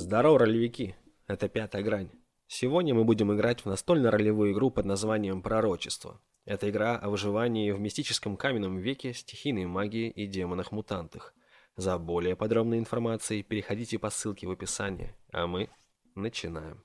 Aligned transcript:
Здорово, 0.00 0.38
ролевики! 0.38 0.94
Это 1.26 1.48
пятая 1.48 1.82
грань. 1.82 2.08
Сегодня 2.46 2.94
мы 2.94 3.02
будем 3.02 3.34
играть 3.34 3.64
в 3.64 3.66
настольно-ролевую 3.66 4.52
игру 4.52 4.70
под 4.70 4.86
названием 4.86 5.42
«Пророчество». 5.42 6.20
Это 6.44 6.70
игра 6.70 6.96
о 6.96 7.10
выживании 7.10 7.72
в 7.72 7.80
мистическом 7.80 8.36
каменном 8.36 8.78
веке, 8.78 9.12
стихийной 9.12 9.66
магии 9.66 10.08
и 10.08 10.28
демонах-мутантах. 10.28 11.34
За 11.74 11.98
более 11.98 12.36
подробной 12.36 12.78
информацией 12.78 13.42
переходите 13.42 13.98
по 13.98 14.08
ссылке 14.10 14.46
в 14.46 14.52
описании, 14.52 15.16
а 15.32 15.48
мы 15.48 15.68
начинаем. 16.14 16.84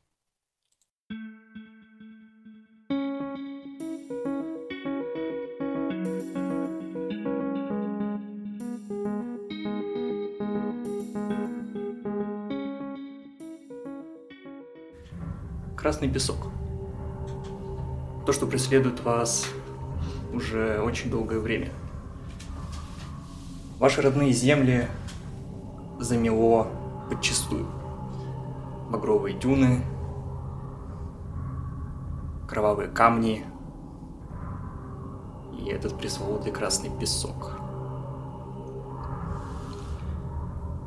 Красный 15.84 16.08
песок. 16.08 16.38
То, 18.26 18.32
что 18.32 18.48
преследует 18.48 19.04
вас 19.04 19.46
уже 20.32 20.80
очень 20.80 21.12
долгое 21.12 21.40
время. 21.40 21.74
Ваши 23.80 24.02
родные 24.02 24.32
земли 24.32 24.88
замело 26.00 26.68
подчистую. 27.10 27.66
Багровые 28.92 29.38
дюны, 29.38 29.84
кровавые 32.48 32.88
камни 32.88 33.46
и 35.60 35.68
этот 35.68 35.98
пресловутый 35.98 36.54
красный 36.54 36.92
песок. 36.98 37.58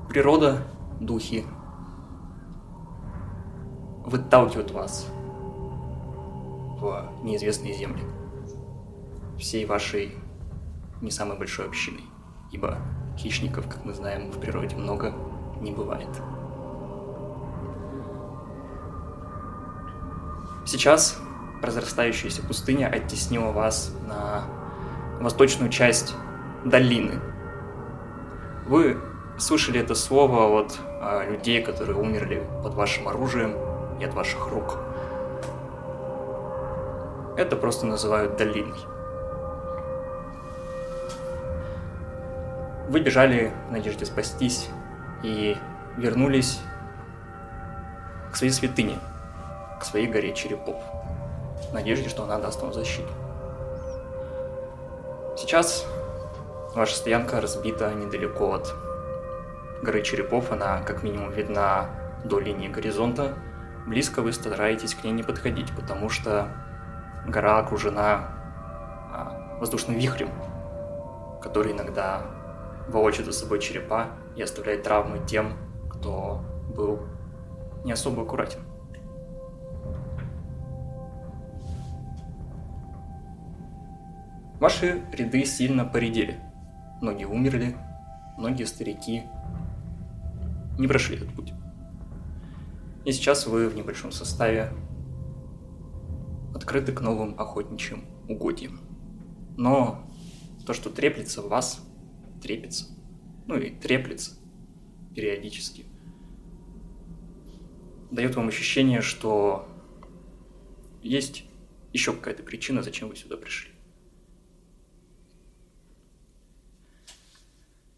Природа, 0.09 0.63
духи, 1.01 1.45
выталкивают 4.07 4.71
вас 4.71 5.09
в 6.81 7.11
неизвестные 7.23 7.75
земли 7.75 8.03
всей 9.39 9.67
вашей 9.67 10.15
не 11.03 11.11
самой 11.11 11.37
большой 11.37 11.67
общиной, 11.67 12.05
ибо 12.53 12.79
хищников, 13.19 13.69
как 13.69 13.85
мы 13.85 13.93
знаем, 13.93 14.31
в 14.31 14.39
природе 14.41 14.77
много 14.77 15.13
не 15.61 15.73
бывает. 15.73 16.09
Сейчас 20.65 21.19
разрастающаяся 21.63 22.43
пустыня 22.43 22.87
оттеснила 22.87 23.53
вас 23.53 23.93
на 24.07 24.45
восточную 25.21 25.71
часть 25.71 26.15
долины. 26.65 27.21
Вы 28.67 28.99
слышали 29.39 29.81
это 29.81 29.95
слово 29.95 30.61
от 30.61 30.79
а, 31.01 31.29
людей, 31.29 31.63
которые 31.63 31.97
умерли 31.97 32.43
под 32.63 32.75
вашим 32.75 33.09
оружием, 33.09 33.55
от 34.05 34.15
ваших 34.15 34.49
рук. 34.49 34.79
Это 37.37 37.57
просто 37.57 37.87
называют 37.87 38.37
долиной. 38.37 38.79
Вы 42.89 43.01
бежали 43.01 43.53
в 43.69 43.73
надежде 43.73 44.07
спастись 44.07 44.69
и 45.23 45.57
вернулись 45.97 46.61
к 48.33 48.37
своей 48.37 48.53
святыне, 48.53 48.99
к 49.81 49.85
своей 49.85 50.07
горе 50.07 50.33
черепов, 50.35 50.77
в 51.71 51.75
надежде, 51.75 52.09
что 52.09 52.25
она 52.25 52.39
даст 52.39 52.63
вам 52.63 52.73
защиту. 52.73 53.09
Сейчас 55.37 55.85
ваша 56.75 56.97
стоянка 56.97 57.41
разбита 57.41 57.93
недалеко 57.93 58.55
от 58.55 58.75
горы 59.83 60.03
черепов, 60.03 60.53
она 60.53 60.81
как 60.83 61.03
минимум 61.03 61.31
видна 61.31 61.91
до 62.25 62.39
линии 62.39 62.69
горизонта, 62.69 63.35
близко 63.87 64.21
вы 64.21 64.33
стараетесь 64.33 64.95
к 64.95 65.05
ней 65.05 65.13
не 65.13 65.23
подходить, 65.23 65.75
потому 65.75 66.09
что 66.09 66.49
гора 67.27 67.59
окружена 67.59 68.29
а, 69.13 69.57
воздушным 69.61 69.97
вихрем, 69.97 70.31
который 71.41 71.73
иногда 71.73 72.23
волочит 72.89 73.27
за 73.27 73.33
собой 73.33 73.61
черепа 73.61 74.09
и 74.37 74.43
оставляет 74.43 74.83
травмы 74.83 75.21
тем, 75.27 75.55
кто 75.91 76.43
был 76.75 77.01
не 77.85 77.93
особо 77.93 78.23
аккуратен. 78.23 78.61
Ваши 84.59 85.03
ряды 85.13 85.45
сильно 85.45 85.85
поредели. 85.85 86.41
Многие 87.03 87.27
умерли, 87.27 87.77
многие 88.39 88.65
старики 88.65 89.25
не 90.79 90.89
прошли 90.89 91.17
этот 91.17 91.33
путь. 91.35 91.53
И 93.07 93.13
сейчас 93.13 93.47
вы 93.47 93.69
в 93.69 93.77
небольшом 93.77 94.11
составе 94.11 94.73
открыты 96.53 96.93
к 96.93 97.01
новым 97.01 97.39
охотничьим 97.39 98.05
угодьям. 98.29 98.81
Но 99.57 100.11
то, 100.67 100.73
что 100.73 100.91
треплется 100.91 101.41
в 101.41 101.49
вас, 101.49 101.81
трепится. 102.43 102.87
Ну 103.47 103.57
и 103.57 103.71
треплется 103.71 104.33
периодически. 105.15 105.87
Дает 108.11 108.35
вам 108.35 108.49
ощущение, 108.49 109.03
что 109.03 109.69
есть 111.01 111.45
еще 111.93 112.13
какая-то 112.13 112.43
причина, 112.43 112.83
зачем 112.83 113.09
вы 113.09 113.15
сюда 113.15 113.37
пришли. 113.37 113.71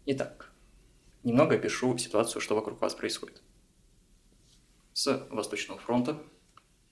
Итак, 0.05 0.53
немного 1.23 1.55
опишу 1.55 1.97
ситуацию, 1.97 2.43
что 2.43 2.53
вокруг 2.53 2.79
вас 2.79 2.93
происходит. 2.93 3.41
С 4.99 5.25
Восточного 5.29 5.79
фронта 5.79 6.21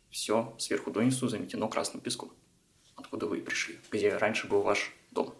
все 0.10 0.56
сверху 0.60 0.92
донизу 0.92 1.28
заметено 1.28 1.68
красным 1.68 2.02
песком, 2.02 2.32
откуда 2.96 3.26
вы 3.26 3.42
пришли, 3.42 3.82
где 3.92 4.16
раньше 4.16 4.48
был 4.48 4.62
ваш 4.62 4.94
дом. 5.12 5.36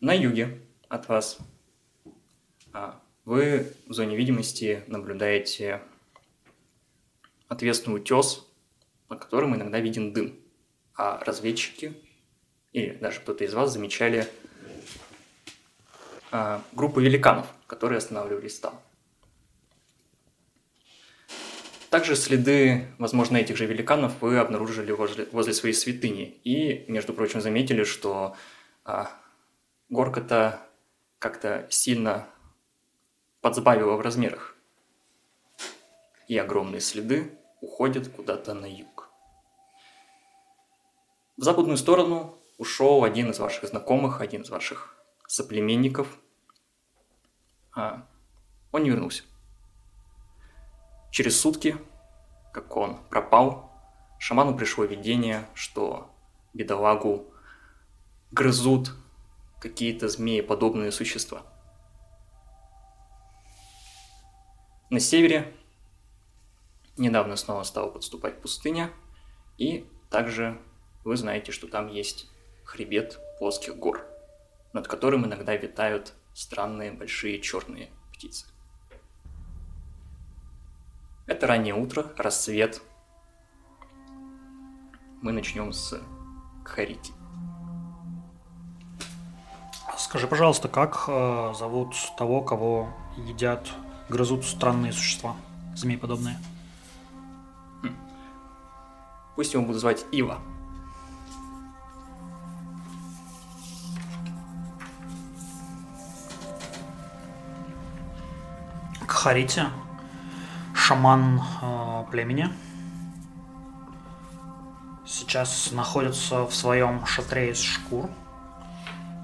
На 0.00 0.14
юге 0.14 0.60
от 0.88 1.08
вас 1.08 1.38
а, 2.72 3.00
вы 3.24 3.72
в 3.86 3.92
зоне 3.92 4.16
видимости 4.16 4.82
наблюдаете 4.88 5.80
отвесный 7.46 7.94
утес, 7.94 8.44
на 9.08 9.14
котором 9.14 9.54
иногда 9.54 9.78
виден 9.78 10.12
дым. 10.12 10.40
А 10.96 11.22
разведчики 11.22 11.94
или 12.72 12.94
даже 12.96 13.20
кто-то 13.20 13.44
из 13.44 13.54
вас 13.54 13.72
замечали 13.72 14.26
а, 16.32 16.64
группу 16.72 16.98
великанов, 16.98 17.46
которые 17.68 17.98
останавливались 17.98 18.58
там. 18.58 18.82
Также 21.92 22.16
следы, 22.16 22.86
возможно, 22.96 23.36
этих 23.36 23.58
же 23.58 23.66
великанов 23.66 24.22
вы 24.22 24.38
обнаружили 24.38 24.92
возле, 24.92 25.26
возле 25.26 25.52
своей 25.52 25.74
святыни. 25.74 26.40
И, 26.42 26.90
между 26.90 27.12
прочим, 27.12 27.42
заметили, 27.42 27.84
что 27.84 28.34
а, 28.82 29.10
горка-то 29.90 30.58
как-то 31.18 31.66
сильно 31.68 32.26
подсбавила 33.42 33.96
в 33.96 34.00
размерах. 34.00 34.56
И 36.28 36.38
огромные 36.38 36.80
следы 36.80 37.38
уходят 37.60 38.08
куда-то 38.08 38.54
на 38.54 38.64
юг. 38.64 39.10
В 41.36 41.42
западную 41.42 41.76
сторону 41.76 42.38
ушел 42.56 43.04
один 43.04 43.32
из 43.32 43.38
ваших 43.38 43.68
знакомых, 43.68 44.22
один 44.22 44.40
из 44.44 44.48
ваших 44.48 44.96
соплеменников. 45.26 46.08
А, 47.76 48.06
он 48.70 48.82
не 48.82 48.88
вернулся. 48.88 49.24
Через 51.12 51.38
сутки, 51.38 51.76
как 52.54 52.74
он 52.74 52.96
пропал, 53.10 53.70
шаману 54.18 54.56
пришло 54.56 54.86
видение, 54.86 55.46
что 55.52 56.10
бедолагу 56.54 57.30
грызут 58.30 58.92
какие-то 59.60 60.08
змееподобные 60.08 60.90
существа. 60.90 61.42
На 64.88 65.00
севере 65.00 65.54
недавно 66.96 67.36
снова 67.36 67.62
стала 67.64 67.90
подступать 67.90 68.40
пустыня, 68.40 68.90
и 69.58 69.86
также 70.08 70.58
вы 71.04 71.18
знаете, 71.18 71.52
что 71.52 71.68
там 71.68 71.88
есть 71.88 72.30
хребет 72.64 73.18
плоских 73.38 73.76
гор, 73.76 74.02
над 74.72 74.88
которым 74.88 75.26
иногда 75.26 75.54
витают 75.56 76.14
странные 76.32 76.90
большие 76.90 77.38
черные 77.38 77.90
птицы. 78.14 78.46
Это 81.42 81.48
раннее 81.48 81.74
утро, 81.74 82.06
рассвет. 82.18 82.80
Мы 85.22 85.32
начнем 85.32 85.72
с 85.72 86.00
Кхарити. 86.62 87.12
Скажи, 89.98 90.28
пожалуйста, 90.28 90.68
как 90.68 91.06
э, 91.08 91.52
зовут 91.58 91.96
того, 92.16 92.42
кого 92.42 92.94
едят, 93.16 93.68
грызут 94.08 94.44
странные 94.44 94.92
существа, 94.92 95.34
змееподобные? 95.74 96.38
Хм. 97.82 97.96
Пусть 99.34 99.54
его 99.54 99.64
буду 99.64 99.80
звать 99.80 100.06
Ива. 100.12 100.38
Харите, 109.08 109.72
шаман 110.82 111.40
э, 111.40 112.04
племени, 112.10 112.48
сейчас 115.06 115.70
находится 115.70 116.44
в 116.44 116.52
своем 116.52 117.06
шатре 117.06 117.52
из 117.52 117.60
шкур 117.60 118.10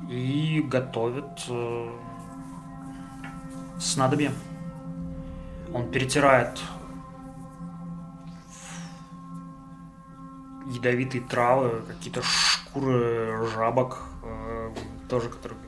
и 0.09 0.65
готовит 0.65 1.27
э, 1.49 1.91
снадобье. 3.81 4.31
Он 5.75 5.91
перетирает 5.91 6.61
ядовитые 10.67 11.25
травы, 11.25 11.83
какие-то 11.89 12.23
шкуры 12.23 13.49
жабок, 13.53 14.05
э, 14.23 14.75
тоже 15.09 15.29
которые 15.29 15.59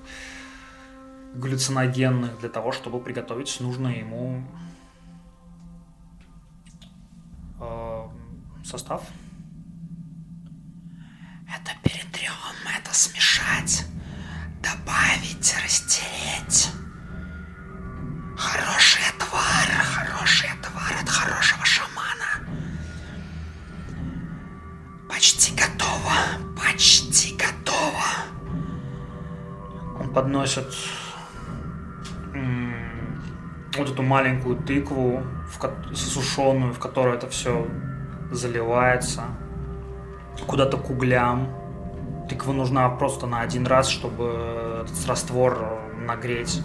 галлюциногенных 1.34 2.38
для 2.38 2.48
того, 2.48 2.70
чтобы 2.70 3.00
приготовить 3.00 3.56
нужный 3.60 3.98
ему 3.98 4.44
состав. 8.70 9.02
Это 11.48 11.72
перетрем, 11.82 12.32
это 12.78 12.94
смешать, 12.94 13.84
добавить, 14.62 15.54
растереть. 15.64 16.68
Хороший 18.38 19.02
отвар, 19.14 19.68
хороший 19.82 20.50
отвар 20.50 20.92
от 21.02 21.08
хорошего 21.08 21.64
шамана. 21.64 22.46
Почти 25.08 25.52
готово, 25.54 26.14
почти 26.56 27.36
готово. 27.36 28.04
Он 29.98 30.14
подносит 30.14 30.72
вот 33.76 33.90
эту 33.90 34.02
маленькую 34.02 34.56
тыкву, 34.62 35.22
в, 35.48 35.96
сушеную, 35.96 36.72
в 36.72 36.78
которую 36.78 37.16
это 37.16 37.28
все 37.28 37.66
заливается, 38.30 39.24
куда-то 40.46 40.76
к 40.76 40.90
углям. 40.90 41.48
Тыква 42.28 42.52
нужна 42.52 42.88
просто 42.88 43.26
на 43.26 43.40
один 43.40 43.66
раз, 43.66 43.88
чтобы 43.88 44.82
этот 44.84 45.06
раствор 45.06 45.80
нагреть. 46.06 46.62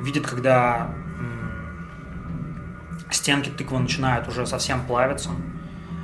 Видит, 0.00 0.26
когда 0.26 0.94
стенки 3.10 3.50
тыквы 3.50 3.78
начинают 3.78 4.28
уже 4.28 4.46
совсем 4.46 4.84
плавиться, 4.84 5.30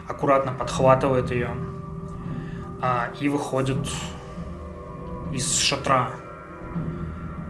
аккуратно 0.06 0.52
подхватывает 0.52 1.30
ее 1.30 1.50
а, 2.80 3.10
и 3.20 3.28
выходит 3.28 3.88
из 5.32 5.58
шатра. 5.58 6.10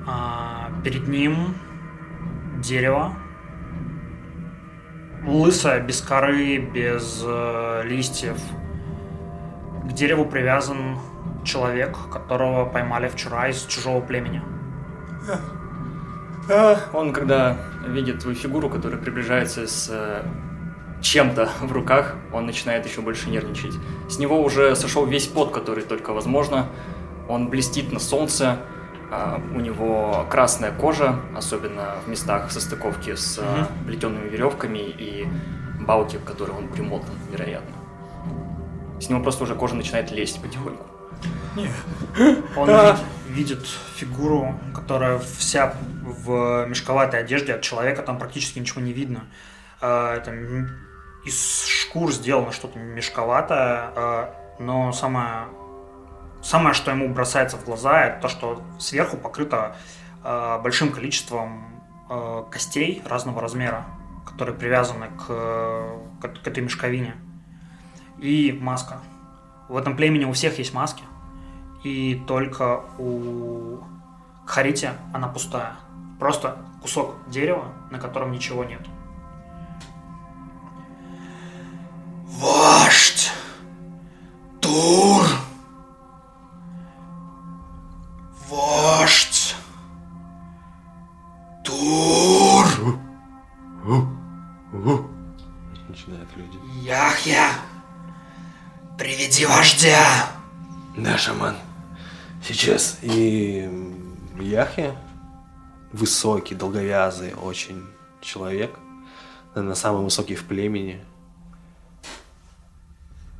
А, 0.06 0.70
перед 0.82 1.06
ним 1.06 1.54
дерево, 2.56 3.14
лысое, 5.28 5.80
без 5.80 6.00
коры, 6.00 6.58
без 6.58 7.22
э, 7.24 7.82
листьев. 7.84 8.38
К 9.84 9.92
дереву 9.92 10.24
привязан 10.24 10.98
человек, 11.44 11.96
которого 12.10 12.64
поймали 12.64 13.08
вчера 13.08 13.48
из 13.48 13.64
чужого 13.66 14.00
племени. 14.00 14.42
А, 16.50 16.78
он, 16.92 17.12
когда 17.12 17.58
видит 17.86 18.20
твою 18.20 18.36
фигуру, 18.36 18.70
которая 18.70 18.98
приближается 18.98 19.66
с 19.66 19.88
э, 19.90 20.22
чем-то 21.02 21.48
в 21.60 21.72
руках, 21.72 22.16
он 22.32 22.46
начинает 22.46 22.86
еще 22.86 23.02
больше 23.02 23.28
нервничать. 23.28 23.74
С 24.08 24.18
него 24.18 24.42
уже 24.42 24.74
сошел 24.74 25.04
весь 25.06 25.26
пот, 25.26 25.52
который 25.52 25.84
только 25.84 26.12
возможно. 26.12 26.66
Он 27.28 27.48
блестит 27.48 27.92
на 27.92 27.98
солнце, 27.98 28.58
у 29.10 29.60
него 29.60 30.26
красная 30.28 30.72
кожа, 30.72 31.20
особенно 31.34 31.96
в 32.04 32.08
местах 32.08 32.50
состыковки 32.52 33.14
с 33.14 33.38
mm-hmm. 33.38 33.86
плетеными 33.86 34.28
веревками 34.28 34.78
и 34.78 35.26
балки, 35.80 36.16
в 36.16 36.24
которые 36.24 36.58
он 36.58 36.68
примотан, 36.68 37.14
вероятно. 37.30 37.74
С 39.00 39.08
него 39.08 39.20
просто 39.20 39.44
уже 39.44 39.54
кожа 39.54 39.76
начинает 39.76 40.10
лезть 40.10 40.42
потихоньку. 40.42 40.84
Нет. 41.56 41.70
Он 42.56 42.68
а. 42.70 42.98
видит, 43.28 43.64
фигуру, 43.96 44.58
которая 44.74 45.18
вся 45.18 45.74
в 46.02 46.66
мешковатой 46.66 47.20
одежде 47.20 47.54
от 47.54 47.62
человека, 47.62 48.02
там 48.02 48.18
практически 48.18 48.58
ничего 48.58 48.80
не 48.80 48.92
видно. 48.92 49.24
А, 49.80 50.16
это 50.16 50.32
из 51.24 51.64
шкур 51.66 52.12
сделано 52.12 52.52
что-то 52.52 52.78
мешковатое, 52.78 54.30
но 54.58 54.92
самое 54.92 55.46
Самое, 56.42 56.74
что 56.74 56.90
ему 56.90 57.08
бросается 57.08 57.56
в 57.56 57.64
глаза, 57.64 58.04
это 58.04 58.22
то, 58.22 58.28
что 58.28 58.62
сверху 58.78 59.16
покрыто 59.16 59.76
э, 60.24 60.58
большим 60.62 60.92
количеством 60.92 61.82
э, 62.08 62.44
костей 62.50 63.02
разного 63.04 63.40
размера, 63.40 63.84
которые 64.24 64.56
привязаны 64.56 65.08
к, 65.08 65.26
к, 65.26 66.42
к 66.42 66.46
этой 66.46 66.62
мешковине. 66.62 67.14
И 68.18 68.56
маска. 68.60 68.98
В 69.68 69.76
этом 69.76 69.96
племени 69.96 70.24
у 70.24 70.32
всех 70.32 70.58
есть 70.58 70.72
маски, 70.72 71.02
и 71.84 72.22
только 72.26 72.84
у 72.98 73.80
Харити 74.46 74.90
она 75.12 75.28
пустая. 75.28 75.76
Просто 76.18 76.56
кусок 76.80 77.16
дерева, 77.28 77.64
на 77.90 77.98
котором 77.98 78.32
ничего 78.32 78.64
нет. 78.64 78.80
Вождь! 82.26 83.30
Тур! 84.60 85.26
Приведи 99.38 99.54
вождя! 99.54 100.30
Да, 100.96 101.16
шаман. 101.16 101.54
Сейчас 102.44 102.98
и 103.02 103.70
Яхья, 104.40 104.96
высокий, 105.92 106.56
долговязый 106.56 107.34
очень 107.34 107.84
человек, 108.20 108.72
наверное, 109.54 109.76
самый 109.76 110.02
высокий 110.02 110.34
в 110.34 110.44
племени, 110.44 111.04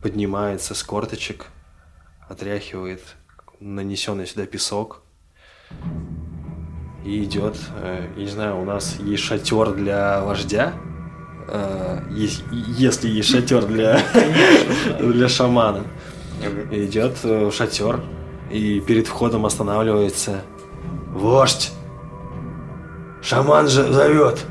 поднимается 0.00 0.77
с 0.77 0.85
корточек, 0.85 1.47
отряхивает 2.29 3.03
нанесенный 3.59 4.29
сюда 4.29 4.47
песок. 4.47 5.03
И 7.05 7.25
идет, 7.25 7.56
э, 7.75 8.09
я 8.17 8.23
не 8.23 8.31
знаю, 8.31 8.61
у 8.61 8.65
нас 8.65 9.01
есть 9.01 9.25
шатер 9.25 9.73
для 9.73 10.20
вождя. 10.20 10.75
Э, 11.49 12.03
есть, 12.11 12.43
если 12.53 13.08
есть 13.08 13.31
шатер 13.31 13.65
для, 13.67 14.01
для 15.01 15.29
шамана. 15.29 15.84
Идет 16.71 17.23
в 17.23 17.51
шатер 17.51 18.01
и 18.51 18.81
перед 18.81 19.07
входом 19.07 19.47
останавливается. 19.47 20.43
Вождь! 21.09 21.73
Шаман 23.23 23.69
же 23.69 23.93
зовет! 23.93 24.45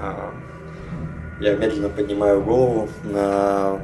А, 0.00 0.30
я 1.40 1.56
медленно 1.56 1.88
поднимаю 1.88 2.42
голову 2.42 2.88
на 3.04 3.80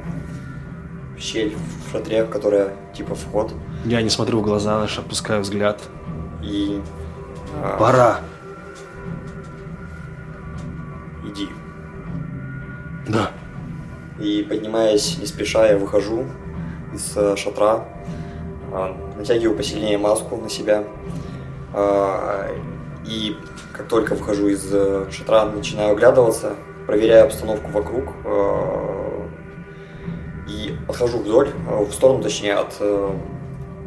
щель 1.18 1.56
в 1.56 1.92
шатре, 1.92 2.24
которая 2.24 2.74
типа 2.94 3.14
вход. 3.14 3.52
Я 3.84 4.02
не 4.02 4.10
смотрю 4.10 4.40
в 4.40 4.42
глаза, 4.42 4.82
лишь 4.82 4.98
опускаю 4.98 5.42
взгляд. 5.42 5.80
И... 6.42 6.80
А... 7.62 7.78
Пора. 7.78 8.20
Иди. 11.26 11.48
Да. 13.08 13.30
И 14.20 14.46
поднимаясь 14.48 15.18
не 15.18 15.26
спеша, 15.26 15.66
я 15.66 15.78
выхожу 15.78 16.26
из 16.92 17.16
э, 17.16 17.36
шатра, 17.36 17.84
а, 18.72 18.96
натягиваю 19.16 19.56
посильнее 19.56 19.98
маску 19.98 20.36
на 20.36 20.48
себя. 20.48 20.84
А, 21.72 22.48
и 23.04 23.36
как 23.72 23.88
только 23.88 24.14
выхожу 24.14 24.48
из 24.48 24.68
э, 24.72 25.06
шатра, 25.10 25.46
начинаю 25.46 25.92
оглядываться, 25.92 26.54
проверяя 26.86 27.24
обстановку 27.24 27.70
вокруг, 27.70 28.04
а, 28.24 29.28
и 30.48 30.76
подхожу 30.86 31.18
вдоль, 31.18 31.50
в 31.66 31.92
сторону, 31.92 32.22
точнее, 32.22 32.54
от 32.54 32.76
э, 32.80 33.10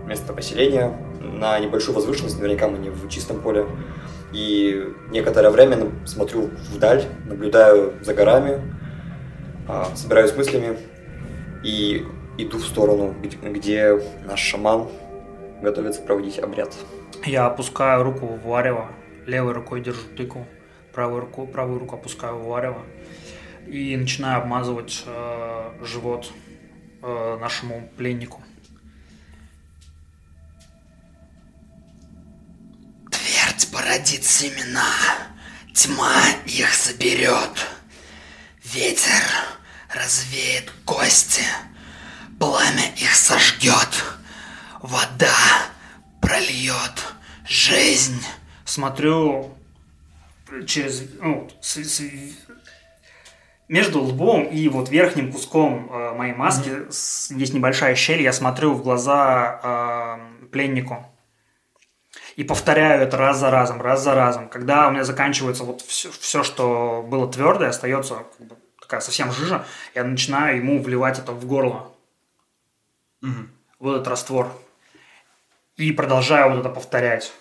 места 0.05 0.33
поселения, 0.33 0.97
на 1.21 1.59
небольшую 1.59 1.95
возвышенность, 1.95 2.37
наверняка 2.39 2.67
мы 2.67 2.77
не 2.77 2.89
в 2.89 3.07
чистом 3.09 3.39
поле. 3.39 3.65
И 4.33 4.93
некоторое 5.11 5.49
время 5.49 5.89
смотрю 6.05 6.49
вдаль, 6.73 7.03
наблюдаю 7.25 7.93
за 8.01 8.13
горами, 8.13 8.61
собираюсь 9.95 10.35
мыслями 10.35 10.77
и 11.63 12.05
иду 12.37 12.57
в 12.57 12.65
сторону, 12.65 13.15
где 13.21 13.99
наш 14.25 14.39
шаман 14.39 14.87
готовится 15.61 16.01
проводить 16.01 16.39
обряд. 16.39 16.73
Я 17.25 17.45
опускаю 17.45 18.03
руку 18.03 18.25
в 18.25 18.43
варево, 18.43 18.89
левой 19.25 19.53
рукой 19.53 19.81
держу 19.81 20.07
тыкву, 20.17 20.45
правую 20.93 21.21
руку, 21.21 21.47
правую 21.47 21.79
руку 21.79 21.95
опускаю 21.95 22.37
в 22.37 22.45
варево 22.45 22.81
и 23.67 23.95
начинаю 23.95 24.41
обмазывать 24.41 25.03
э, 25.05 25.71
живот 25.83 26.31
э, 27.01 27.37
нашему 27.39 27.89
пленнику. 27.97 28.41
Твердь 33.09 33.67
родит 33.73 34.23
семена, 34.23 34.83
тьма 35.73 36.13
их 36.45 36.73
заберет. 36.73 37.67
Ветер 38.63 39.23
развеет 39.93 40.71
кости, 40.83 41.43
пламя 42.43 42.91
их 42.97 43.15
сожгет, 43.15 44.03
вода 44.81 45.29
прольет 46.21 47.05
жизнь. 47.47 48.21
Смотрю 48.65 49.55
через, 50.67 51.03
ну, 51.21 51.49
с- 51.61 51.77
с- 51.77 52.01
между 53.69 54.01
лбом 54.01 54.43
и 54.43 54.67
вот 54.67 54.89
верхним 54.89 55.31
куском 55.31 55.89
э, 55.89 56.13
моей 56.15 56.33
маски 56.33 56.91
с- 56.91 57.31
есть 57.31 57.53
небольшая 57.53 57.95
щель, 57.95 58.21
я 58.21 58.33
смотрю 58.33 58.73
в 58.73 58.83
глаза 58.83 60.19
э, 60.43 60.45
пленнику. 60.47 61.05
И 62.35 62.43
повторяю 62.43 63.03
это 63.03 63.15
раз 63.15 63.37
за 63.37 63.51
разом, 63.51 63.81
раз 63.81 64.03
за 64.03 64.15
разом. 64.15 64.49
Когда 64.49 64.89
у 64.89 64.91
меня 64.91 65.05
заканчивается 65.05 65.63
вот 65.63 65.81
все, 65.81 66.43
что 66.43 67.05
было 67.07 67.31
твердое, 67.31 67.69
остается 67.69 68.15
как 68.37 68.47
бы 68.47 68.57
такая 68.81 68.99
совсем 68.99 69.31
жижа, 69.31 69.65
я 69.95 70.03
начинаю 70.03 70.57
ему 70.57 70.81
вливать 70.83 71.19
это 71.19 71.31
в 71.31 71.45
горло. 71.45 71.92
Вот 73.79 73.95
этот 73.95 74.07
раствор. 74.07 74.51
И 75.75 75.91
продолжаю 75.91 76.51
вот 76.51 76.59
это 76.59 76.69
повторять. 76.69 77.31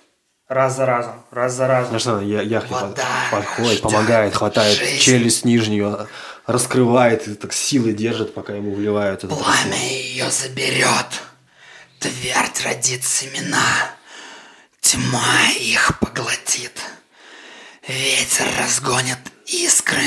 Раз 0.48 0.76
за 0.76 0.84
разом, 0.86 1.24
раз 1.30 1.52
за 1.54 1.66
разом. 1.66 1.92
Ну 1.94 1.98
что, 1.98 2.20
я, 2.20 2.42
Яхи 2.42 2.68
под- 2.68 3.00
подходит, 3.30 3.70
ждет 3.78 3.82
помогает, 3.82 4.34
хватает 4.34 4.76
жизнь. 4.76 4.98
челюсть 4.98 5.44
нижнюю, 5.46 6.08
раскрывает 6.46 7.26
и 7.26 7.34
так 7.34 7.52
силой 7.54 7.94
держит, 7.94 8.34
пока 8.34 8.52
ему 8.54 8.74
вливают 8.74 9.24
это. 9.24 9.34
Пламя 9.34 9.76
ее 9.78 10.30
заберет, 10.30 11.22
твердь 12.00 12.60
родит 12.64 13.02
семена, 13.04 13.92
тьма 14.80 15.22
их 15.58 15.98
поглотит, 16.00 16.78
ветер 17.88 18.46
разгонит 18.60 19.18
искры. 19.46 20.02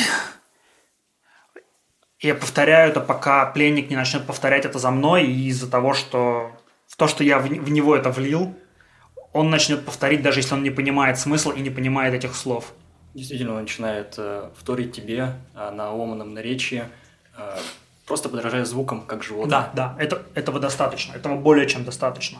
И 2.26 2.28
я 2.28 2.34
повторяю 2.34 2.90
это, 2.90 3.02
пока 3.02 3.46
пленник 3.46 3.92
не 3.92 3.96
начнет 3.96 4.26
повторять 4.26 4.66
это 4.66 4.80
за 4.80 4.90
мной, 4.90 5.28
и 5.28 5.50
из-за 5.50 5.70
того, 5.70 5.94
что 5.94 6.50
в 6.88 6.96
то, 6.96 7.08
что 7.08 7.24
я 7.24 7.38
в, 7.38 7.44
в 7.44 7.70
него 7.70 7.96
это 7.96 8.10
влил, 8.10 8.56
он 9.32 9.52
начнет 9.52 9.86
повторить, 9.86 10.24
даже 10.24 10.40
если 10.40 10.56
он 10.56 10.64
не 10.64 10.72
понимает 10.72 11.20
смысла 11.20 11.52
и 11.52 11.62
не 11.62 11.70
понимает 11.70 12.16
этих 12.16 12.36
слов. 12.36 12.74
Действительно, 13.14 13.52
он 13.52 13.62
начинает 13.62 14.16
э, 14.18 14.50
вторить 14.58 14.92
тебе 14.92 15.34
э, 15.54 15.70
на 15.70 15.92
ломаном 15.94 16.34
наречии, 16.34 16.86
э, 17.38 17.58
просто 18.08 18.28
подражая 18.28 18.66
звукам, 18.66 19.06
как 19.06 19.22
животное. 19.22 19.52
Да, 19.52 19.72
да, 19.76 19.96
это, 20.00 20.24
этого 20.34 20.60
достаточно, 20.60 21.14
этого 21.14 21.36
более 21.36 21.68
чем 21.68 21.84
достаточно. 21.84 22.40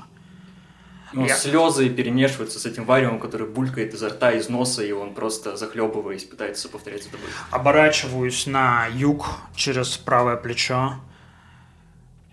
Но 1.16 1.26
Я- 1.26 1.36
слезы 1.38 1.90
перемешиваются 1.90 2.60
с 2.60 2.66
этим 2.66 2.84
вариумом, 2.84 3.22
который 3.22 3.48
булькает 3.48 3.94
изо 3.94 4.10
рта, 4.10 4.32
из 4.34 4.50
носа, 4.50 4.84
и 4.84 4.92
он 4.92 5.14
просто, 5.14 5.56
захлебываясь, 5.56 6.26
пытается 6.26 6.68
повторять 6.68 7.04
за 7.06 7.10
тобой. 7.12 7.26
Оборачиваюсь 7.52 8.46
на 8.48 8.88
юг 8.88 9.26
через 9.56 9.96
правое 9.98 10.36
плечо. 10.36 10.96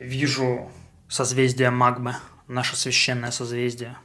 Вижу 0.00 0.68
созвездие 1.08 1.70
Магмы, 1.70 2.16
наше 2.48 2.74
священное 2.74 3.30
созвездие. 3.30 3.96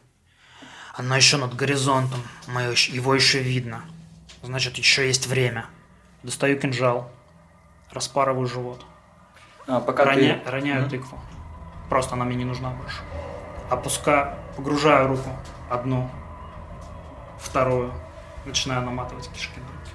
Оно 0.94 1.16
еще 1.16 1.38
над 1.38 1.56
горизонтом, 1.56 2.22
моё 2.48 2.70
ещё- 2.72 2.94
его 2.94 3.16
еще 3.16 3.40
видно. 3.42 3.82
Значит, 4.44 4.78
еще 4.78 5.08
есть 5.08 5.26
время. 5.26 5.66
Достаю 6.22 6.60
кинжал, 6.60 7.12
распарываю 7.92 8.46
живот. 8.48 8.86
А, 9.66 9.80
пока 9.80 10.04
Роня- 10.06 10.40
ты... 10.44 10.52
Роняю 10.52 10.82
Мгм. 10.82 10.90
тыкву. 10.92 11.20
Просто 11.90 12.14
она 12.14 12.26
мне 12.26 12.36
не 12.36 12.46
нужна 12.46 12.70
больше. 12.70 12.98
Опускаю, 13.72 14.36
погружаю 14.58 15.08
руку. 15.08 15.30
Одну, 15.70 16.10
вторую. 17.40 17.94
Начинаю 18.46 18.82
наматывать 18.82 19.30
кишки 19.30 19.60
на 19.60 19.68
руки. 19.68 19.92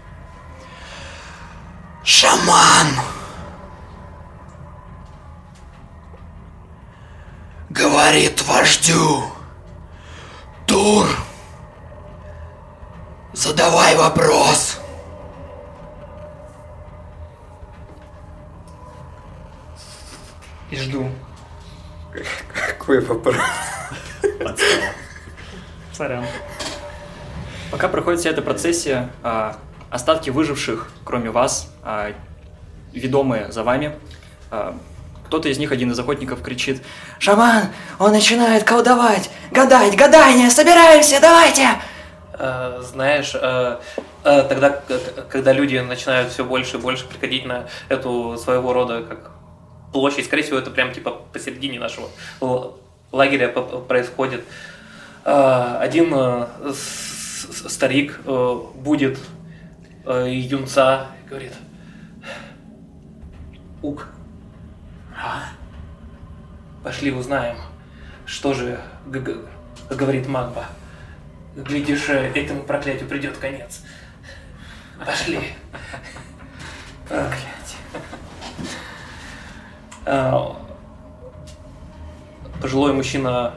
Шаман! 2.05 2.87
Говорит 7.71 8.43
вождю. 8.43 9.25
Тур! 10.67 11.07
Задавай 13.33 13.97
вопрос. 13.97 14.79
И 20.71 20.77
жду. 20.77 21.11
Какой 22.55 23.01
вопрос? 23.01 23.37
Сорян. 25.93 26.25
Пока 27.71 27.89
проходит 27.89 28.21
вся 28.21 28.31
эта 28.31 28.43
процессия, 28.43 29.11
а, 29.23 29.57
остатки 29.91 30.31
выживших, 30.31 30.91
кроме 31.05 31.31
вас, 31.31 31.73
а, 31.83 32.13
ведомые 32.93 33.51
за 33.51 33.63
вами, 33.63 33.95
а, 34.51 34.77
кто-то 35.27 35.49
из 35.49 35.59
них, 35.59 35.73
один 35.73 35.91
из 35.91 35.99
охотников, 35.99 36.43
кричит 36.43 36.83
Шаман, 37.19 37.65
он 37.99 38.13
начинает 38.13 38.65
колдовать, 38.65 39.31
гадать, 39.51 39.97
гадание, 39.97 40.51
собираемся, 40.51 41.19
давайте! 41.21 41.69
Знаешь, 42.39 43.33
тогда, 44.23 44.83
когда 45.31 45.53
люди 45.53 45.79
начинают 45.79 46.33
все 46.33 46.45
больше 46.45 46.77
и 46.77 46.81
больше 46.81 47.07
приходить 47.07 47.47
на 47.47 47.69
эту 47.89 48.37
своего 48.37 48.73
рода 48.73 49.03
как 49.03 49.31
площадь, 49.93 50.27
скорее 50.27 50.43
всего, 50.43 50.59
это 50.59 50.71
прям 50.71 50.93
типа 50.93 51.23
посередине 51.33 51.79
нашего 51.79 52.09
лагеря 53.13 53.49
происходит. 53.49 54.45
Э, 55.25 55.79
Один 55.81 56.13
э, 56.13 56.47
старик 56.73 58.21
э, 58.25 58.61
будет 58.75 59.19
э, 60.07 60.27
юнца 60.31 61.07
и 61.25 61.29
говорит, 61.29 61.53
Ук, 63.83 64.07
а? 65.17 65.45
пошли 66.83 67.13
узнаем, 67.13 67.57
что 68.27 68.55
же 68.55 68.81
говорит 69.91 70.29
Магба. 70.29 70.67
Глядишь, 71.57 72.09
этому 72.09 72.63
проклятию 72.63 73.09
придет 73.09 73.37
конец. 73.37 73.83
Пошли. 75.05 75.41
Проклятие. 77.09 77.53
Пожилой 82.63 82.93
мужчина 82.93 83.55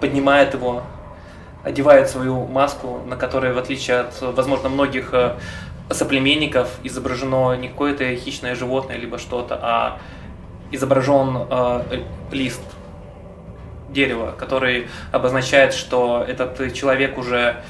поднимает 0.00 0.54
его, 0.54 0.82
одевает 1.62 2.08
свою 2.08 2.46
маску, 2.46 3.02
на 3.06 3.16
которой, 3.16 3.52
в 3.52 3.58
отличие 3.58 4.00
от, 4.00 4.22
возможно, 4.22 4.70
многих 4.70 5.12
э, 5.12 5.34
соплеменников, 5.90 6.70
изображено 6.84 7.54
не 7.54 7.68
какое-то 7.68 8.16
хищное 8.16 8.54
животное 8.54 8.96
либо 8.96 9.18
что-то, 9.18 9.58
а 9.60 9.98
изображен 10.70 11.46
э, 11.50 12.02
лист 12.32 12.62
дерева, 13.90 14.34
который 14.38 14.88
обозначает, 15.12 15.74
что 15.74 16.24
этот 16.26 16.72
человек 16.72 17.18
уже 17.18 17.62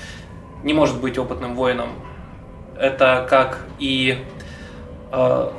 не 0.63 0.73
может 0.73 1.01
быть 1.01 1.19
опытным 1.19 1.57
воином. 1.57 1.89
Это 2.79 3.27
как 3.29 3.67
и 3.81 4.25
э, 5.11 5.51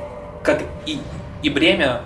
как 0.42 0.62
и, 0.86 1.02
и 1.44 1.50
бремя, 1.50 2.00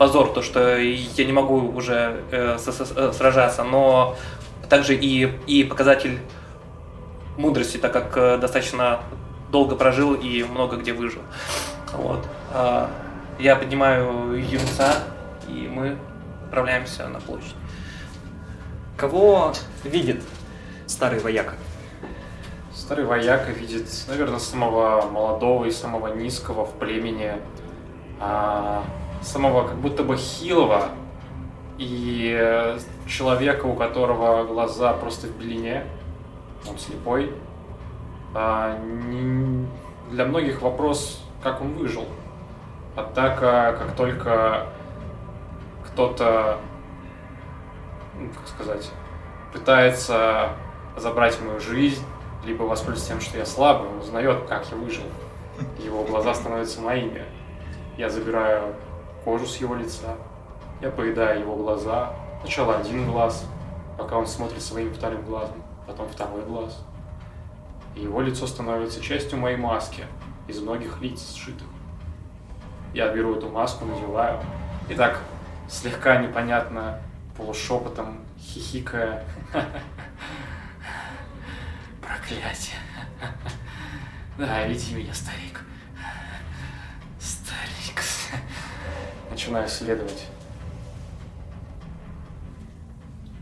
позор, 0.00 0.32
то, 0.32 0.40
что 0.40 0.78
я 0.78 1.24
не 1.26 1.32
могу 1.32 1.56
уже 1.76 2.24
э, 2.30 2.56
с- 2.56 2.72
с- 2.72 2.92
э, 2.96 3.12
сражаться, 3.12 3.64
но 3.64 4.16
также 4.70 4.94
и, 4.94 5.30
и 5.46 5.62
показатель 5.62 6.18
мудрости, 7.36 7.76
так 7.76 7.92
как 7.92 8.16
э, 8.16 8.38
достаточно 8.38 9.00
долго 9.52 9.76
прожил 9.76 10.14
и 10.14 10.42
много 10.42 10.76
где 10.78 10.94
выжил. 10.94 11.20
Вот. 11.92 12.26
А, 12.54 12.88
Я 13.38 13.56
поднимаю 13.56 14.32
юнца, 14.42 14.94
и 15.48 15.68
мы 15.68 15.98
отправляемся 16.46 17.06
на 17.08 17.20
площадь. 17.20 17.54
Кого 18.96 19.52
видит 19.84 20.22
старый 20.86 21.18
вояка? 21.20 21.54
Старый 22.74 23.04
вояка 23.04 23.50
видит, 23.52 23.86
наверное, 24.08 24.38
самого 24.38 25.02
молодого 25.10 25.66
и 25.66 25.70
самого 25.70 26.14
низкого 26.14 26.64
в 26.64 26.72
племени, 26.78 27.32
а, 28.18 28.82
самого 29.20 29.66
как 29.68 29.76
будто 29.76 30.02
бы 30.02 30.16
хилого 30.16 30.88
и 31.78 32.36
э, 32.38 32.78
человека, 33.06 33.66
у 33.66 33.74
которого 33.74 34.44
глаза 34.44 34.92
просто 34.92 35.26
в 35.26 35.36
белине, 35.36 35.84
он 36.68 36.78
слепой. 36.78 37.32
А, 38.34 38.78
не- 38.78 39.66
для 40.10 40.24
многих 40.24 40.62
вопрос, 40.62 41.22
как 41.42 41.60
он 41.60 41.72
выжил. 41.74 42.04
Однако, 42.96 43.76
как 43.78 43.96
только 43.96 44.66
кто-то, 45.86 46.58
ну, 48.18 48.28
как 48.28 48.48
сказать, 48.48 48.90
пытается 49.52 50.50
забрать 50.96 51.40
мою 51.40 51.60
жизнь, 51.60 52.04
либо 52.44 52.62
воспользоваться 52.64 53.12
тем, 53.12 53.20
что 53.20 53.38
я 53.38 53.46
слабый, 53.46 53.88
он 53.88 53.98
узнает, 53.98 54.44
как 54.48 54.64
я 54.70 54.76
выжил. 54.76 55.04
Его 55.78 56.04
глаза 56.04 56.34
становятся 56.34 56.80
моими. 56.80 57.24
Я 57.96 58.08
забираю 58.10 58.74
кожу 59.24 59.46
с 59.46 59.56
его 59.56 59.74
лица, 59.74 60.16
я 60.80 60.90
поедаю 60.90 61.40
его 61.40 61.56
глаза. 61.56 62.12
Сначала 62.40 62.76
один 62.76 63.10
глаз, 63.10 63.44
пока 63.98 64.16
он 64.16 64.26
смотрит 64.26 64.62
своим 64.62 64.92
вторым 64.94 65.22
глазом, 65.24 65.62
потом 65.86 66.08
второй 66.08 66.42
глаз. 66.42 66.84
и 67.94 68.02
его 68.02 68.20
лицо 68.20 68.46
становится 68.46 69.00
частью 69.00 69.38
моей 69.38 69.56
маски 69.56 70.04
из 70.46 70.60
многих 70.60 71.00
лиц 71.00 71.34
сшитых. 71.34 71.66
Я 72.94 73.12
беру 73.12 73.34
эту 73.34 73.48
маску, 73.48 73.84
надеваю, 73.84 74.40
и 74.88 74.94
так 74.94 75.20
слегка 75.68 76.16
непонятно, 76.16 77.00
полушепотом, 77.36 78.18
хихикая. 78.38 79.24
Проклятие. 82.00 82.76
Да, 84.38 84.66
види 84.66 84.94
меня. 84.94 85.12
Старик. 85.12 85.60
Начинаю 89.40 89.68
следовать. 89.70 90.26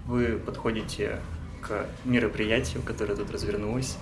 Вы 0.06 0.38
подходите 0.38 1.18
к 1.60 1.86
мероприятию, 2.04 2.84
которое 2.84 3.16
тут 3.16 3.32
развернулось. 3.32 3.96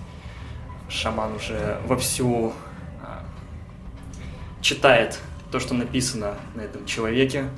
Шаман 0.91 1.37
уже 1.37 1.81
вовсю 1.87 2.53
а, 3.03 3.25
читает 4.61 5.19
то, 5.51 5.59
что 5.59 5.73
написано 5.73 6.35
на 6.55 6.61
этом 6.61 6.85
человеке, 6.85 7.49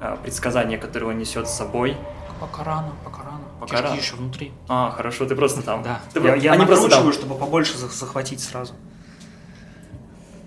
а, 0.00 0.14
предсказание, 0.14 0.78
которое 0.78 1.06
он 1.06 1.18
несет 1.18 1.48
с 1.48 1.54
собой. 1.54 1.96
Пока 2.38 2.62
рано, 2.62 2.92
пока 3.04 3.24
рано. 3.24 3.42
Пока 3.58 3.72
Кишки 3.78 3.82
рано. 3.88 3.96
еще 3.98 4.14
внутри. 4.14 4.52
А, 4.68 4.92
хорошо, 4.92 5.26
ты 5.26 5.34
просто 5.34 5.60
там. 5.62 5.82
Да. 5.82 6.00
Ты 6.12 6.20
я 6.20 6.36
я 6.36 6.52
они 6.52 6.66
просто 6.66 6.84
накручиваю, 6.84 7.12
там. 7.12 7.20
чтобы 7.20 7.34
побольше 7.34 7.74
зах- 7.78 7.90
захватить 7.90 8.40
сразу. 8.40 8.74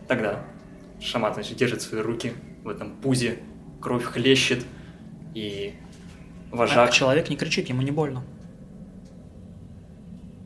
Тогда 0.08 0.39
шаман, 1.01 1.34
значит, 1.34 1.58
держит 1.58 1.82
свои 1.82 2.01
руки 2.01 2.34
в 2.63 2.70
этом 2.70 2.96
пузе, 2.98 3.39
кровь 3.82 4.04
хлещет, 4.04 4.66
и 5.34 5.75
вожак 6.51 6.89
А 6.89 6.92
человек 6.92 7.30
не 7.30 7.36
кричит, 7.38 7.70
ему 7.70 7.82
не 7.82 7.92
больно. 7.92 8.24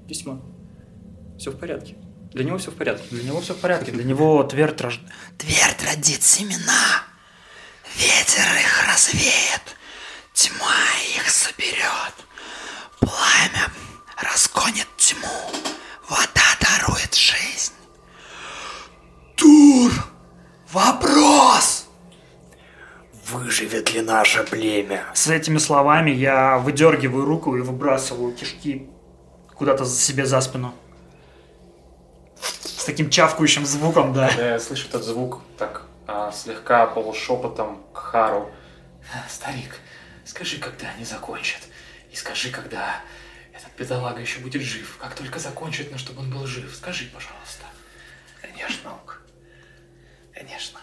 письма. 0.07 0.41
Все 1.37 1.51
в 1.51 1.57
порядке. 1.57 1.95
Для 2.33 2.43
него 2.43 2.57
все 2.57 2.71
в 2.71 2.75
порядке. 2.75 3.07
Для 3.11 3.23
него 3.23 3.39
все 3.41 3.53
в 3.53 3.57
порядке. 3.57 3.91
Для 3.91 4.03
него 4.03 4.43
твердь 4.43 4.79
рож- 4.81 5.01
Твердь 5.37 5.83
родит 5.85 6.21
семена. 6.21 7.03
Ветер 7.97 8.43
их 8.59 8.87
развеет. 8.87 9.61
Тьма 10.33 10.75
их 11.17 11.29
соберет. 11.29 12.13
Пламя 12.99 13.71
разгонит 14.17 14.87
тьму. 14.97 15.27
Вода 16.09 16.41
дарует 16.59 17.13
жизнь. 17.15 17.73
Тур! 19.35 19.91
Вопрос! 20.71 21.87
Выживет 23.25 23.93
ли 23.93 24.01
наше 24.01 24.43
племя? 24.43 25.05
С 25.13 25.27
этими 25.27 25.57
словами 25.57 26.11
я 26.11 26.57
выдергиваю 26.57 27.25
руку 27.25 27.55
и 27.57 27.61
выбрасываю 27.61 28.33
кишки 28.33 28.89
куда-то 29.55 29.85
за- 29.85 29.99
себе 29.99 30.25
за 30.25 30.39
спину. 30.41 30.73
С 32.39 32.85
таким 32.85 33.09
чавкающим 33.09 33.65
звуком, 33.65 34.13
да. 34.13 34.29
Когда 34.29 34.51
я 34.53 34.59
слышу 34.59 34.87
этот 34.87 35.03
звук, 35.03 35.41
так 35.57 35.83
а, 36.07 36.31
слегка 36.31 36.87
полушепотом 36.87 37.83
к 37.93 37.97
Хару. 37.97 38.51
Старик, 39.29 39.77
скажи, 40.25 40.57
когда 40.57 40.87
они 40.95 41.05
закончат. 41.05 41.61
И 42.11 42.15
скажи, 42.15 42.49
когда 42.49 43.01
этот 43.53 43.69
бедолага 43.77 44.19
еще 44.21 44.39
будет 44.39 44.61
жив. 44.61 44.97
Как 44.99 45.15
только 45.15 45.37
закончит, 45.39 45.91
но 45.91 45.97
чтобы 45.97 46.21
он 46.21 46.31
был 46.31 46.45
жив. 46.47 46.73
Скажи, 46.75 47.05
пожалуйста. 47.13 47.65
Конечно. 48.41 48.91
Конечно. 50.41 50.79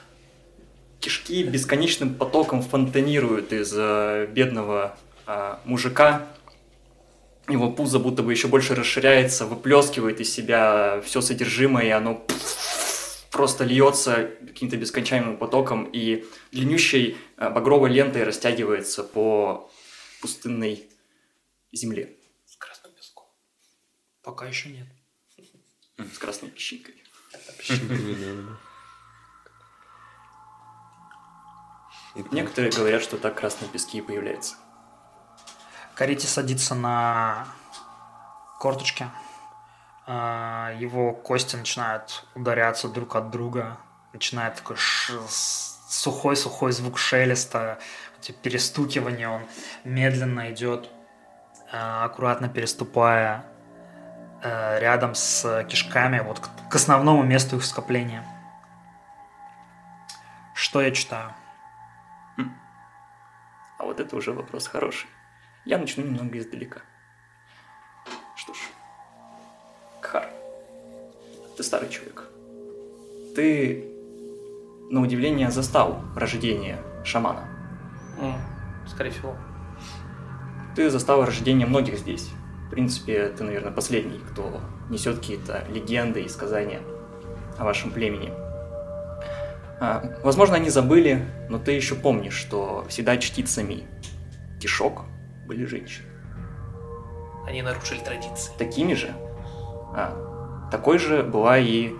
Кишки 1.00 1.42
бесконечным 1.42 2.14
потоком 2.14 2.62
фонтанируют 2.62 3.52
из 3.52 3.72
э, 3.76 4.26
бедного 4.30 4.96
а, 5.26 5.60
мужика. 5.64 6.28
Его 7.48 7.72
пузо 7.72 7.98
будто 7.98 8.22
бы 8.22 8.32
еще 8.32 8.46
больше 8.46 8.76
расширяется, 8.76 9.46
выплескивает 9.46 10.20
из 10.20 10.32
себя 10.32 11.02
все 11.04 11.20
содержимое, 11.20 11.86
и 11.86 11.90
оно 11.90 12.24
просто 13.32 13.64
льется 13.64 14.30
каким-то 14.47 14.76
бесконечным 14.76 15.36
потоком 15.36 15.84
и 15.92 16.25
длиннющей 16.52 17.16
э, 17.36 17.50
багровой 17.50 17.90
лентой 17.90 18.23
растягивается 18.23 19.02
по 19.02 19.68
пустынной 20.21 20.88
земле 21.73 22.16
С 22.47 22.54
красным 22.56 22.92
песком. 22.92 23.26
Пока 24.23 24.47
еще 24.47 24.68
нет. 24.68 24.86
с 26.12 26.18
красной 26.18 26.50
песчинкой. 26.50 26.94
Некоторые 32.31 32.73
говорят, 32.73 33.02
что 33.02 33.17
так 33.17 33.37
красные 33.37 33.69
пески 33.69 33.99
и 33.99 34.02
появляются. 34.02 34.57
Карите 35.95 36.26
садится 36.26 36.75
на 36.75 37.47
корточки. 38.59 39.07
А, 40.07 40.73
Его 40.78 41.13
кости 41.13 41.57
начинают 41.57 42.25
ударяться 42.35 42.89
друг 42.89 43.17
от 43.17 43.31
друга. 43.31 43.78
Начинает 44.13 44.57
такой 44.57 44.76
сухой-сухой 44.78 46.73
звук 46.73 46.99
шелеста, 46.99 47.78
эти 48.21 48.33
перестукивания. 48.33 49.28
Он 49.28 49.43
медленно 49.85 50.50
идет, 50.52 50.91
а, 51.73 52.04
аккуратно 52.04 52.49
переступая 52.49 53.45
а, 54.43 54.78
рядом 54.78 55.15
с 55.15 55.65
кишками, 55.69 56.21
вот 56.21 56.41
к 56.41 56.75
основному 56.75 57.23
месту 57.23 57.57
их 57.57 57.65
скопления. 57.65 58.25
Что 60.54 60.81
я 60.81 60.91
читаю? 60.91 61.35
А 63.78 63.84
вот 63.84 64.00
это 64.00 64.17
уже 64.17 64.32
вопрос 64.32 64.67
хороший. 64.67 65.08
Я 65.64 65.78
начну 65.78 66.04
немного 66.04 66.38
издалека. 66.38 66.80
Что 68.36 68.54
ж, 68.54 68.58
Кхар, 70.00 70.28
ты 71.56 71.62
старый 71.62 71.88
человек. 71.88 72.25
Ты, 73.34 73.84
на 74.91 75.00
удивление, 75.00 75.50
застал 75.50 76.00
рождение 76.17 76.78
шамана. 77.04 77.49
М, 78.21 78.34
Скорее 78.86 79.10
всего. 79.10 79.36
Ты 80.75 80.91
застал 80.91 81.25
рождение 81.25 81.67
многих 81.67 81.99
здесь. 81.99 82.30
В 82.67 82.71
принципе, 82.71 83.28
ты, 83.28 83.45
наверное, 83.45 83.73
последний, 83.73 84.19
кто 84.19 84.60
несет 84.88 85.19
какие-то 85.19 85.64
легенды 85.69 86.23
и 86.23 86.28
сказания 86.28 86.80
о 87.58 87.64
вашем 87.64 87.91
племени. 87.91 88.32
А, 89.80 90.02
возможно, 90.23 90.56
они 90.56 90.71
забыли, 90.71 91.25
но 91.49 91.58
ты 91.58 91.73
еще 91.73 91.95
помнишь, 91.95 92.34
что 92.34 92.84
всегда 92.89 93.17
чтицами 93.17 93.87
кишок 94.61 95.04
были 95.47 95.65
женщины. 95.65 96.06
Они 97.47 97.63
нарушили 97.63 98.00
традиции. 98.00 98.52
Такими 98.58 98.93
же, 98.95 99.15
а, 99.95 100.69
такой 100.71 100.99
же 100.99 101.23
была 101.23 101.58
и 101.58 101.95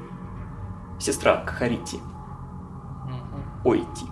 сестра 1.01 1.37
Кахарити, 1.37 1.97
Мгм. 3.07 3.45
Ойти. 3.65 4.07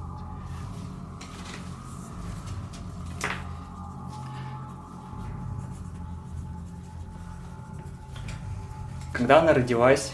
Когда 9.13 9.41
она 9.41 9.55
родилась 9.55 10.13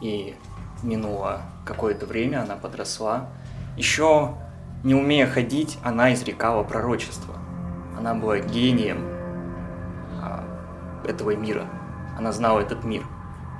и 0.00 0.36
минуло 0.82 1.42
какое-то 1.64 2.06
время, 2.06 2.42
она 2.42 2.56
подросла, 2.56 3.28
еще 3.76 4.34
не 4.84 4.94
умея 4.94 5.26
ходить, 5.26 5.78
она 5.82 6.12
изрекала 6.14 6.62
пророчество. 6.62 7.34
Она 7.96 8.14
была 8.14 8.38
гением 8.38 8.98
а, 10.22 10.44
этого 11.04 11.34
мира. 11.34 11.66
Она 12.16 12.32
знала 12.32 12.60
этот 12.60 12.84
мир. 12.84 13.04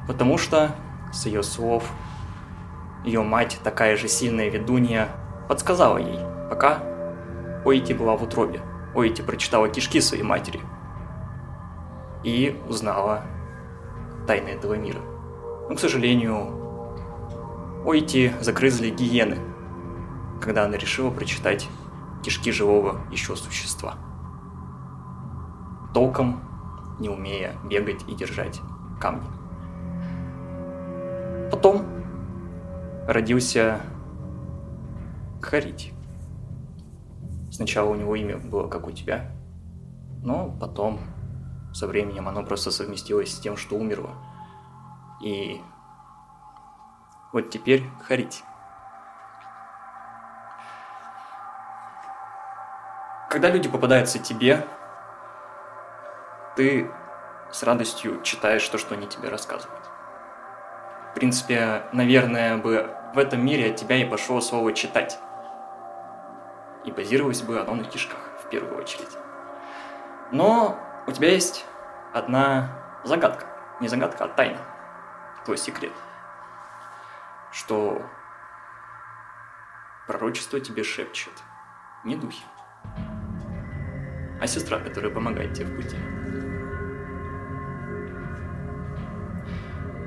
Потому 0.06 0.38
что, 0.38 0.74
с 1.12 1.26
ее 1.26 1.42
слов, 1.42 1.84
ее 3.04 3.22
мать, 3.22 3.58
такая 3.62 3.96
же 3.96 4.08
сильная 4.08 4.48
ведунья, 4.48 5.08
подсказала 5.48 5.98
ей, 5.98 6.20
пока 6.48 6.82
Ойти 7.64 7.92
была 7.92 8.16
в 8.16 8.22
утробе. 8.22 8.60
Ойти 8.94 9.22
прочитала 9.22 9.68
кишки 9.68 10.00
своей 10.00 10.22
матери 10.22 10.60
и 12.24 12.60
узнала 12.68 13.22
тайны 14.26 14.48
этого 14.48 14.74
мира. 14.74 15.00
Но, 15.68 15.74
к 15.74 15.80
сожалению, 15.80 16.54
Ойти 17.84 18.32
загрызли 18.40 18.90
гиены, 18.90 19.38
когда 20.40 20.64
она 20.64 20.76
решила 20.76 21.10
прочитать 21.10 21.68
кишки 22.22 22.52
живого 22.52 23.00
еще 23.10 23.36
существа. 23.36 23.96
Толком 25.94 26.40
не 26.98 27.08
умея 27.08 27.54
бегать 27.64 28.04
и 28.08 28.14
держать 28.14 28.60
камни. 29.00 29.26
Потом 31.50 31.84
родился 33.06 33.80
Харити. 35.40 35.92
Сначала 37.50 37.90
у 37.90 37.94
него 37.94 38.14
имя 38.14 38.36
было 38.36 38.68
как 38.68 38.86
у 38.86 38.92
тебя, 38.92 39.30
но 40.22 40.54
потом 40.60 41.00
со 41.72 41.86
временем 41.86 42.28
оно 42.28 42.44
просто 42.44 42.70
совместилось 42.70 43.34
с 43.34 43.40
тем, 43.40 43.56
что 43.56 43.76
умерло. 43.76 44.10
И 45.24 45.60
вот 47.32 47.50
теперь 47.50 47.84
Харити. 48.02 48.42
Когда 53.38 53.50
люди 53.50 53.68
попадаются 53.68 54.18
тебе, 54.18 54.66
ты 56.56 56.90
с 57.52 57.62
радостью 57.62 58.20
читаешь 58.22 58.68
то, 58.68 58.78
что 58.78 58.96
они 58.96 59.06
тебе 59.06 59.28
рассказывают. 59.28 59.84
В 61.12 61.14
принципе, 61.14 61.84
наверное, 61.92 62.56
бы 62.56 62.92
в 63.14 63.18
этом 63.18 63.46
мире 63.46 63.70
от 63.70 63.76
тебя 63.76 63.94
и 63.94 64.04
пошло 64.04 64.40
слово 64.40 64.72
«читать». 64.72 65.20
И 66.84 66.90
базировалось 66.90 67.42
бы 67.42 67.60
оно 67.60 67.76
на 67.76 67.84
кишках, 67.84 68.18
в 68.44 68.48
первую 68.48 68.76
очередь. 68.76 69.16
Но 70.32 70.76
у 71.06 71.12
тебя 71.12 71.30
есть 71.30 71.64
одна 72.12 72.70
загадка. 73.04 73.46
Не 73.78 73.86
загадка, 73.86 74.24
а 74.24 74.28
тайна. 74.30 74.58
Твой 75.44 75.58
секрет. 75.58 75.92
Что 77.52 78.02
пророчество 80.08 80.58
тебе 80.58 80.82
шепчет. 80.82 81.34
Не 82.02 82.16
духи, 82.16 82.42
а 84.40 84.46
сестра, 84.46 84.78
которая 84.78 85.10
помогает 85.10 85.52
тебе 85.54 85.66
в 85.66 85.76
пути. 85.76 85.96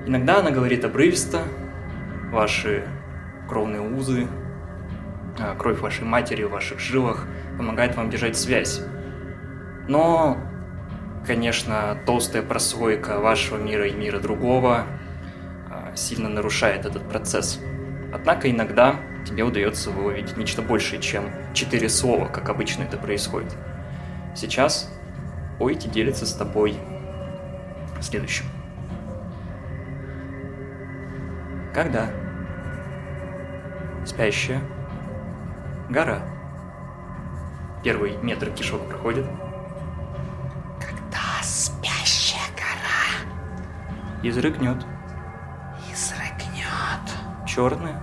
Иногда 0.06 0.40
она 0.40 0.52
говорит 0.52 0.84
обрывисто, 0.84 1.44
ваши 2.32 2.88
кровные 3.48 3.82
узы, 3.82 4.28
а, 5.40 5.56
кровь 5.56 5.80
вашей 5.80 6.06
матери 6.06 6.44
в 6.44 6.52
ваших 6.52 6.80
жилах 6.80 7.28
помогает 7.58 7.96
вам 7.96 8.10
держать 8.10 8.38
связь. 8.38 8.82
Но, 9.88 10.38
конечно, 11.26 11.98
толстая 12.06 12.42
прослойка 12.42 13.20
вашего 13.20 13.58
мира 13.58 13.88
и 13.88 13.94
мира 13.94 14.20
другого 14.20 14.86
а, 15.70 15.96
сильно 15.96 16.30
нарушает 16.30 16.86
этот 16.86 17.08
процесс. 17.08 17.60
Однако 18.14 18.50
иногда 18.50 18.96
тебе 19.26 19.44
удается 19.44 19.92
выловить 19.92 20.36
нечто 20.36 20.62
большее, 20.62 21.02
чем 21.02 21.26
четыре 21.54 21.90
слова, 21.90 22.28
как 22.28 22.50
обычно 22.50 22.84
это 22.84 22.98
происходит. 22.98 23.56
Сейчас 24.36 24.90
Ойти 25.60 25.88
делится 25.88 26.26
с 26.26 26.34
тобой 26.34 26.78
следующим. 28.00 28.46
Когда 31.74 32.10
спящая 34.06 34.62
гора 35.90 36.22
первый 37.84 38.18
метр 38.18 38.50
кишок 38.52 38.88
проходит, 38.88 39.26
Когда 40.80 41.42
спящая 41.42 42.42
гора 42.56 43.30
изрыгнет. 44.24 44.86
Изрыгнет. 45.92 47.48
Черное 47.48 48.02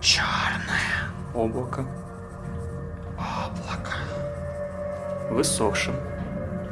черное 0.00 1.10
облако 1.34 1.80
облако. 1.80 1.99
В 5.40 5.42
иссохшем, 5.42 5.94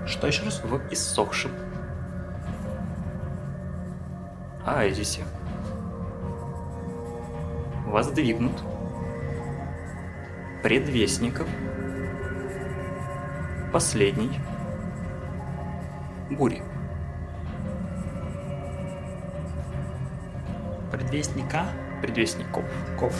Что 0.06 0.26
еще 0.26 0.44
раз? 0.44 0.62
в 0.62 0.92
иссохшем 0.92 1.50
оазисе 4.66 5.22
воздвигнут 7.86 8.62
предвестников 10.62 11.48
последней 13.72 14.38
бури. 16.30 16.62
Предвестника? 20.92 21.64
Предвестников. 22.02 22.64
Ков. 22.98 23.14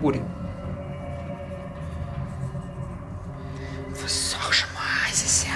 Просто. 0.00 0.02
Бури. 0.02 0.22
В 3.90 4.06
иссохшем 4.06 4.70
оазисе 4.76 5.48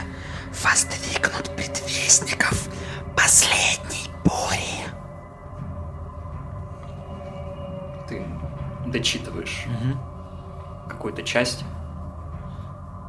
воздвигнут 0.63 1.51
предвестников 1.57 2.69
последней 3.17 4.11
бури. 4.25 4.85
Ты 8.09 8.25
дочитываешь 8.87 9.67
какую-то 10.89 11.23
часть. 11.23 11.65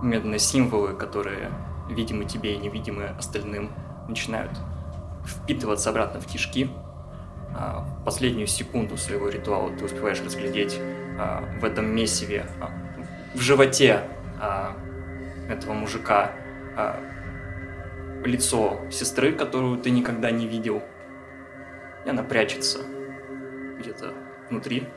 Медные 0.02 0.40
символы, 0.40 0.94
которые 0.94 1.52
видимы 1.90 2.26
тебе 2.26 2.56
и 2.56 2.58
невидимы 2.58 3.06
остальным, 3.18 3.72
начинают 4.08 4.52
впитываться 5.26 5.90
обратно 5.90 6.20
в 6.20 6.28
кишки. 6.28 6.70
А, 7.58 7.80
в 7.80 8.04
последнюю 8.04 8.48
секунду 8.48 8.98
своего 8.98 9.30
ритуала 9.30 9.72
ты 9.72 9.86
успеваешь 9.86 10.22
разглядеть 10.22 10.80
в 11.18 11.64
этом 11.64 11.96
месиве, 11.96 12.46
а, 12.60 12.72
в 13.34 13.40
животе 13.40 14.02
а, 14.40 14.76
этого 15.50 15.74
мужика 15.74 16.32
а, 16.76 17.00
лицо 18.24 18.80
сестры, 18.92 19.34
которую 19.34 19.78
ты 19.78 19.92
никогда 19.92 20.32
не 20.32 20.48
видел. 20.48 20.84
И 22.06 22.10
она 22.10 22.24
прячется 22.24 22.80
где-то 23.80 24.14
внутри. 24.50 24.88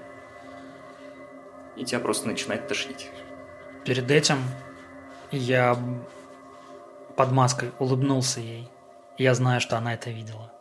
И 1.77 1.85
тебя 1.85 2.01
просто 2.01 2.27
начинает 2.27 2.67
тошнить. 2.67 3.11
Перед 3.85 4.11
этим 4.11 4.39
я 5.31 5.77
под 7.17 7.33
маской 7.33 7.73
улыбнулся 7.79 8.41
ей. 8.41 8.69
Я 9.17 9.35
знаю, 9.35 9.61
что 9.61 9.77
она 9.77 9.95
это 9.95 10.11
видела. 10.11 10.53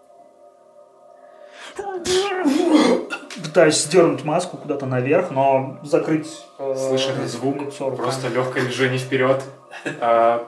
Пытаюсь 3.57 3.85
сдернуть 3.85 4.23
маску 4.23 4.55
куда-то 4.55 4.85
наверх, 4.85 5.31
но 5.31 5.79
закрыть 5.81 6.45
э, 6.59 6.75
Слышен 6.77 7.27
звук, 7.27 7.59
лицо 7.59 7.85
руками. 7.85 8.03
просто 8.03 8.27
легкое 8.27 8.61
движение 8.63 8.99
вперед. 8.99 9.43
А, 9.99 10.47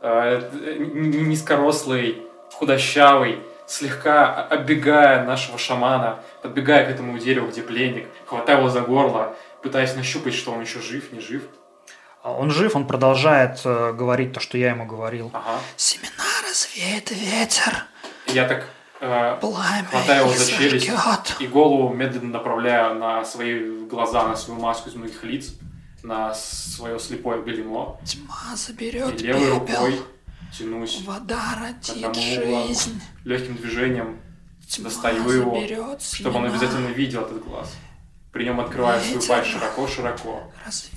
а, 0.00 0.50
Низкорослый, 0.94 2.22
худощавый, 2.54 3.40
слегка 3.66 4.44
оббегая 4.46 5.24
нашего 5.24 5.58
шамана, 5.58 6.20
подбегая 6.40 6.86
к 6.86 6.88
этому 6.88 7.18
дереву, 7.18 7.48
где 7.48 7.60
пленник, 7.60 8.06
хватая 8.24 8.56
его 8.56 8.70
за 8.70 8.80
горло, 8.80 9.36
пытаясь 9.62 9.94
нащупать, 9.94 10.32
что 10.32 10.52
он 10.52 10.62
еще 10.62 10.80
жив, 10.80 11.12
не 11.12 11.20
жив. 11.20 11.42
А 12.22 12.32
Он 12.32 12.50
жив, 12.50 12.74
он 12.74 12.86
продолжает 12.86 13.60
э, 13.66 13.92
говорить 13.92 14.32
то, 14.32 14.40
что 14.40 14.56
я 14.56 14.70
ему 14.70 14.86
говорил. 14.86 15.30
Ага. 15.34 15.58
Семена 15.76 16.24
развеет 16.48 17.10
ветер, 17.10 17.84
Я 18.26 18.48
так 18.48 18.64
пламя 18.98 19.84
хватаю 19.90 20.24
его 20.26 20.34
за 20.36 20.50
челюсть 20.50 20.86
зажгет. 20.90 21.36
и 21.40 21.46
голову 21.46 21.92
медленно 21.94 22.30
направляю 22.38 22.94
на 22.96 23.24
свои 23.24 23.84
глаза, 23.86 24.26
на 24.28 24.36
свою 24.36 24.60
маску 24.60 24.88
из 24.90 24.94
многих 24.94 25.22
лиц, 25.24 25.54
на 26.02 26.34
свое 26.34 26.98
слепое 26.98 27.42
белено. 27.42 28.00
Тьма 28.04 28.54
И 28.54 28.56
заберет 28.56 29.20
левой 29.20 29.40
пепел. 29.60 29.60
рукой 29.60 30.00
тянусь 30.56 31.02
Вода 31.04 31.40
родит 31.60 32.14
жизнь. 32.16 33.00
легким 33.24 33.56
движением, 33.56 34.20
Тьма 34.68 34.84
достаю 34.88 35.28
его, 35.30 35.96
чтобы 36.00 36.38
он 36.38 36.46
обязательно 36.46 36.88
видел 36.88 37.22
этот 37.22 37.44
глаз. 37.44 37.72
При 38.32 38.44
нем 38.44 38.60
открываю 38.60 39.00
свою 39.00 39.20
Ветер. 39.20 39.28
пасть 39.36 39.50
широко-широко 39.50 40.42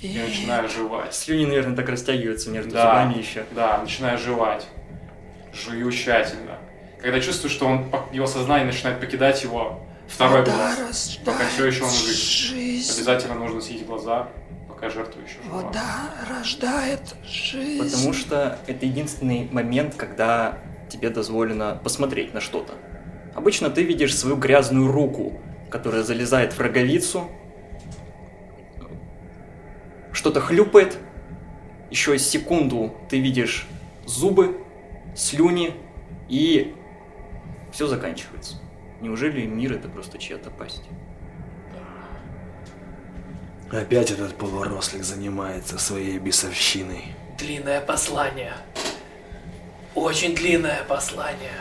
и 0.02 0.18
начинаю 0.18 0.68
жевать. 0.68 1.14
Слюни, 1.14 1.46
наверное, 1.46 1.74
так 1.74 1.88
растягиваются 1.88 2.50
между 2.50 2.70
Да. 2.72 2.82
зубами 3.04 3.18
еще. 3.18 3.46
Да, 3.52 3.78
начинаю 3.78 4.18
жевать. 4.18 4.66
Жую 5.54 5.90
тщательно. 5.90 6.58
Когда 7.02 7.20
чувствую, 7.20 7.50
что 7.50 7.66
он, 7.66 7.86
его 8.12 8.26
сознание 8.26 8.64
начинает 8.64 9.00
покидать 9.00 9.42
его, 9.42 9.80
второй 10.06 10.44
глаз. 10.44 11.18
рождает 11.18 11.24
Пока 11.24 11.44
все 11.48 11.66
еще 11.66 11.82
он 11.82 11.90
жив. 11.90 12.16
жизнь. 12.16 12.92
Обязательно 12.94 13.34
нужно 13.34 13.60
съесть 13.60 13.84
глаза, 13.86 14.28
пока 14.68 14.88
жертва 14.88 15.20
еще 15.20 15.42
жива. 15.42 15.62
Вода 15.62 16.10
рождает 16.30 17.16
жизнь. 17.24 17.82
Потому 17.82 18.12
что 18.12 18.58
это 18.68 18.86
единственный 18.86 19.48
момент, 19.50 19.96
когда 19.96 20.58
тебе 20.88 21.10
дозволено 21.10 21.80
посмотреть 21.82 22.32
на 22.34 22.40
что-то. 22.40 22.74
Обычно 23.34 23.68
ты 23.68 23.82
видишь 23.82 24.16
свою 24.16 24.36
грязную 24.36 24.92
руку, 24.92 25.40
которая 25.70 26.04
залезает 26.04 26.52
в 26.52 26.60
роговицу, 26.60 27.28
что-то 30.12 30.40
хлюпает, 30.40 30.98
еще 31.90 32.16
секунду 32.18 32.94
ты 33.08 33.18
видишь 33.18 33.66
зубы, 34.06 34.58
слюни, 35.16 35.74
и 36.28 36.74
все 37.72 37.86
заканчивается. 37.86 38.56
Неужели 39.00 39.46
мир 39.46 39.72
это 39.72 39.88
просто 39.88 40.18
чья-то 40.18 40.50
пасть? 40.50 40.82
Опять 43.72 44.10
этот 44.10 44.36
полурослик 44.36 45.02
занимается 45.02 45.78
своей 45.78 46.18
бесовщиной. 46.18 47.16
Длинное 47.38 47.80
послание. 47.80 48.54
Очень 49.94 50.34
длинное 50.34 50.84
послание. 50.84 51.54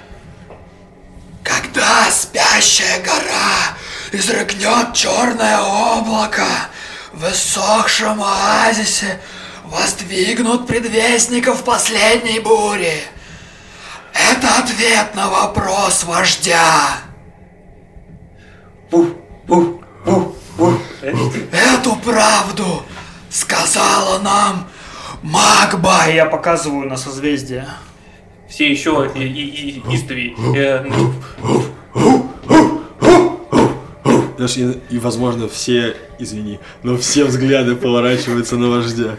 Когда 1.41 2.12
спящая 2.12 3.02
гора 3.02 3.78
изрыгнет 4.12 4.93
черное 4.93 5.60
облако, 5.62 6.45
в 7.13 7.24
иссохшем 7.30 8.21
оазисе 8.21 9.19
воздвигнут 9.65 10.67
предвестников 10.67 11.63
последней 11.63 12.39
бури. 12.39 13.02
Это 14.13 14.47
ответ 14.60 15.15
на 15.15 15.30
вопрос 15.30 16.04
вождя. 16.04 16.97
Пуф. 18.89 19.08
Эту 21.52 21.95
правду 21.97 22.84
сказала 23.30 24.19
нам 24.19 24.67
Магба. 25.24 26.04
А 26.04 26.10
я 26.10 26.26
показываю 26.26 26.88
на 26.89 26.97
созвездие. 26.97 27.67
Все 28.50 28.69
еще 28.69 29.10
и, 29.15 29.19
и, 29.24 29.69
и 29.80 29.95
истови. 29.95 30.36
Э, 30.56 30.82
ну, 30.84 31.13
Знаешь, 34.36 34.58
и, 34.58 34.82
и, 34.95 35.00
возможно, 35.00 35.47
все, 35.47 35.95
извини, 36.17 36.60
но 36.84 36.97
все 36.97 37.26
взгляды 37.26 37.76
поворачиваются 37.76 38.58
на 38.58 38.69
вождя. 38.69 39.15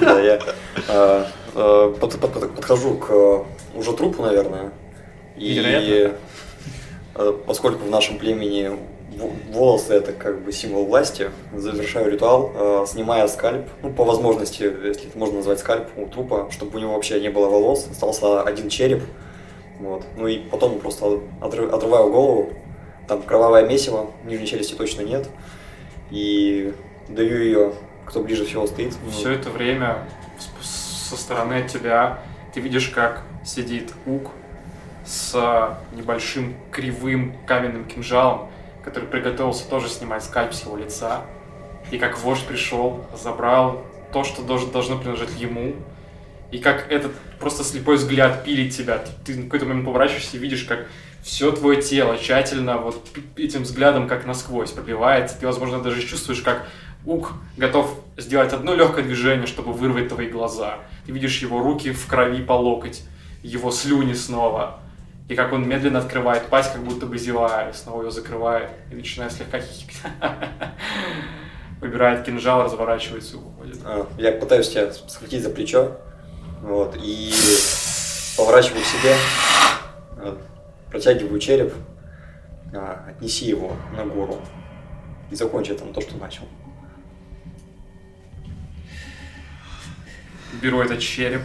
Да, 0.00 0.20
я 0.20 0.40
а, 0.88 1.30
а, 1.54 1.90
под- 1.98 2.18
под- 2.18 2.32
под- 2.32 2.54
подхожу 2.56 2.94
к 2.96 3.06
э, 3.10 3.44
уже 3.74 3.92
трупу, 3.92 4.22
наверное. 4.22 4.70
И 5.36 5.54
Вероятно. 5.54 6.16
э, 7.16 7.32
поскольку 7.46 7.84
в 7.84 7.90
нашем 7.90 8.18
племени 8.18 8.70
волосы 9.50 9.94
это 9.94 10.12
как 10.12 10.40
бы 10.42 10.52
символ 10.52 10.86
власти, 10.86 11.30
завершаю 11.54 12.10
ритуал, 12.10 12.50
э, 12.54 12.84
снимая 12.88 13.26
скальп, 13.28 13.66
ну, 13.82 13.90
по 13.92 14.04
возможности, 14.04 14.62
если 14.62 15.08
это 15.08 15.18
можно 15.18 15.36
назвать 15.36 15.58
скальп 15.60 15.88
у 15.96 16.06
трупа, 16.06 16.48
чтобы 16.50 16.78
у 16.78 16.80
него 16.80 16.94
вообще 16.94 17.20
не 17.20 17.28
было 17.28 17.48
волос, 17.48 17.86
остался 17.90 18.42
один 18.42 18.68
череп. 18.68 19.02
Вот. 19.80 20.04
Ну 20.16 20.28
и 20.28 20.38
потом 20.38 20.78
просто 20.78 21.20
отры- 21.40 21.70
отрываю 21.70 22.10
голову, 22.10 22.52
там 23.08 23.22
кровавое 23.22 23.66
месиво, 23.66 24.10
нижней 24.24 24.46
челюсти 24.46 24.74
точно 24.74 25.02
нет. 25.02 25.28
И 26.10 26.72
даю 27.08 27.38
ее, 27.38 27.72
кто 28.06 28.20
ближе 28.20 28.44
всего 28.44 28.66
стоит. 28.66 28.94
Все 29.10 29.32
это 29.32 29.50
время 29.50 30.06
со 30.62 31.16
стороны 31.16 31.54
от 31.54 31.68
тебя 31.68 32.20
ты 32.54 32.60
видишь, 32.60 32.88
как 32.88 33.22
сидит 33.44 33.92
Ук 34.06 34.30
с 35.04 35.76
небольшим 35.92 36.54
кривым 36.70 37.36
каменным 37.46 37.84
кинжалом, 37.84 38.50
который 38.84 39.08
приготовился 39.08 39.68
тоже 39.68 39.88
снимать 39.88 40.24
скальп 40.24 40.52
с 40.54 40.62
его 40.64 40.76
лица. 40.76 41.22
И 41.90 41.98
как 41.98 42.18
вождь 42.18 42.46
пришел, 42.46 43.04
забрал 43.20 43.84
то, 44.12 44.24
что 44.24 44.42
должно, 44.42 44.98
принадлежать 44.98 45.38
ему. 45.38 45.74
И 46.50 46.58
как 46.58 46.90
этот 46.90 47.12
просто 47.40 47.64
слепой 47.64 47.96
взгляд 47.96 48.44
пилит 48.44 48.74
тебя. 48.74 49.02
Ты, 49.24 49.36
на 49.36 49.44
какой-то 49.44 49.66
момент 49.66 49.86
поворачиваешься 49.86 50.36
и 50.36 50.40
видишь, 50.40 50.64
как 50.64 50.86
все 51.22 51.50
твое 51.52 51.80
тело 51.80 52.18
тщательно 52.18 52.78
вот 52.78 53.08
этим 53.36 53.62
взглядом 53.62 54.06
как 54.06 54.26
насквозь 54.26 54.70
пробивается. 54.70 55.38
Ты, 55.38 55.46
возможно, 55.46 55.80
даже 55.80 56.02
чувствуешь, 56.02 56.42
как 56.42 56.66
Ук 57.04 57.32
готов 57.56 57.98
сделать 58.16 58.52
одно 58.52 58.74
легкое 58.74 59.02
движение, 59.02 59.46
чтобы 59.46 59.72
вырвать 59.72 60.08
твои 60.08 60.28
глаза. 60.28 60.78
Ты 61.04 61.12
видишь 61.12 61.38
его 61.42 61.60
руки 61.60 61.90
в 61.90 62.06
крови 62.06 62.42
по 62.42 62.52
локоть, 62.52 63.02
его 63.42 63.70
слюни 63.70 64.14
снова. 64.14 64.80
И 65.28 65.34
как 65.34 65.52
он 65.52 65.68
медленно 65.68 66.00
открывает 66.00 66.46
пасть, 66.46 66.72
как 66.72 66.82
будто 66.82 67.06
бы 67.06 67.16
зевая, 67.18 67.70
и 67.70 67.72
снова 67.72 68.02
ее 68.02 68.10
закрывает, 68.10 68.70
и 68.90 68.94
начинает 68.94 69.32
слегка 69.32 69.60
хихикать. 69.60 70.12
Выбирает 71.80 72.24
кинжал, 72.24 72.64
разворачивается 72.64 73.36
и 73.36 73.40
уходит. 73.40 73.78
А, 73.84 74.06
Я 74.18 74.32
пытаюсь 74.32 74.68
тебя 74.68 74.92
схватить 74.92 75.42
за 75.42 75.50
плечо, 75.50 75.96
вот, 76.60 76.96
и 77.02 77.32
поворачиваю 78.36 78.82
к 78.82 78.86
себе, 78.86 79.16
протягиваю 80.90 81.40
череп, 81.40 81.72
а, 82.74 83.06
отнеси 83.08 83.46
его 83.46 83.76
на 83.96 84.04
гору 84.04 84.38
и 85.30 85.34
закончи 85.34 85.74
там 85.74 85.92
то, 85.92 86.00
что 86.00 86.16
начал. 86.16 86.44
Беру 90.60 90.80
этот 90.80 91.00
череп 91.00 91.42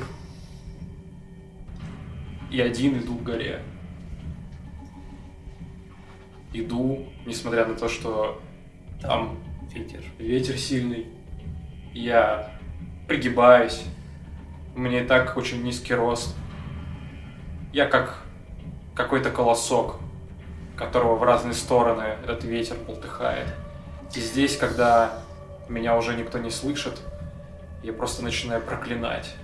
и 2.52 2.62
один 2.62 3.00
иду 3.00 3.16
к 3.16 3.24
горе. 3.24 3.62
Иду, 6.54 7.08
несмотря 7.26 7.66
на 7.66 7.76
то, 7.76 7.90
что 7.90 8.42
там 9.02 9.38
ветер. 9.74 10.04
ветер 10.18 10.58
сильный. 10.58 11.08
Я 11.94 12.52
пригибаюсь. 13.08 13.84
У 14.76 14.80
меня 14.80 15.04
и 15.04 15.08
так 15.08 15.36
очень 15.38 15.64
низкий 15.64 15.94
рост. 15.94 16.36
Я 17.74 17.86
как 17.86 18.24
какой-то 18.96 19.30
колосок, 19.30 20.00
которого 20.76 21.16
в 21.16 21.24
разные 21.24 21.54
стороны 21.54 22.16
этот 22.24 22.44
ветер 22.44 22.76
полтыхает. 22.76 23.48
И 24.16 24.20
здесь, 24.20 24.58
когда 24.58 25.20
меня 25.68 25.98
уже 25.98 26.16
никто 26.16 26.38
не 26.38 26.50
слышит, 26.50 27.02
я 27.84 27.94
просто 27.94 28.24
начинаю 28.24 28.62
проклинать. 28.62 29.36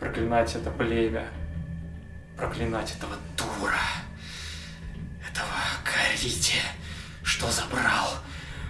Проклинать 0.00 0.54
это 0.56 0.70
племя. 0.70 1.26
Проклинать 2.36 2.92
этого 2.92 3.16
Дура. 3.36 3.80
Этого 5.28 5.48
Карите, 5.84 6.60
что 7.22 7.50
забрал 7.50 8.18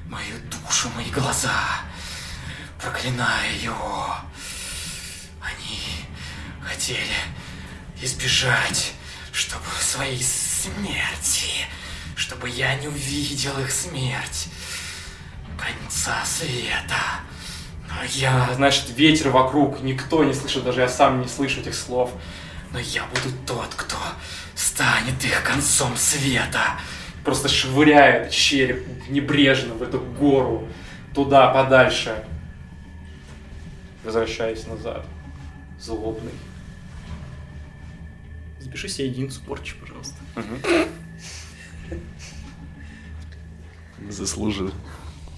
мою 0.07 0.37
душу, 0.51 0.89
мои 0.97 1.11
глаза. 1.11 1.53
Проклинаю 2.81 3.61
его. 3.61 4.17
Они 5.41 5.81
хотели 6.63 7.17
избежать, 8.01 8.93
чтобы 9.33 9.65
своей 9.81 10.23
смерти, 10.23 11.67
чтобы 12.17 12.49
я 12.49 12.75
не 12.75 12.89
увидел 12.89 13.59
их 13.59 13.71
смерть. 13.71 14.49
Конца 15.59 16.25
света. 16.25 17.21
Но 17.89 18.03
я 18.05 18.51
Значит, 18.55 18.91
ветер 18.97 19.31
вокруг, 19.31 19.81
никто 19.83 20.25
не 20.25 20.35
слышит, 20.35 20.65
даже 20.65 20.81
я 20.81 20.89
сам 20.89 21.21
не 21.21 21.29
слышу 21.29 21.61
этих 21.61 21.75
слов. 21.75 22.13
Но 22.73 22.79
я 22.79 23.05
буду 23.07 23.35
тот, 23.47 23.75
кто 23.75 23.97
станет 24.55 25.23
их 25.25 25.43
концом 25.45 25.97
света. 25.97 26.79
Просто 27.25 27.49
швыряет 27.49 28.31
череп 28.31 28.87
небрежно 29.09 29.75
в 29.75 29.83
эту 29.83 30.01
гору, 30.01 30.69
туда, 31.15 31.53
подальше. 31.53 32.25
Возвращаясь 34.05 34.67
назад. 34.67 35.07
Злобный. 35.79 36.33
Запиши 38.61 38.89
себе 38.89 39.09
единицу 39.09 39.41
порчи, 39.43 39.77
пожалуйста. 39.77 40.17
Заслужил. 44.09 44.73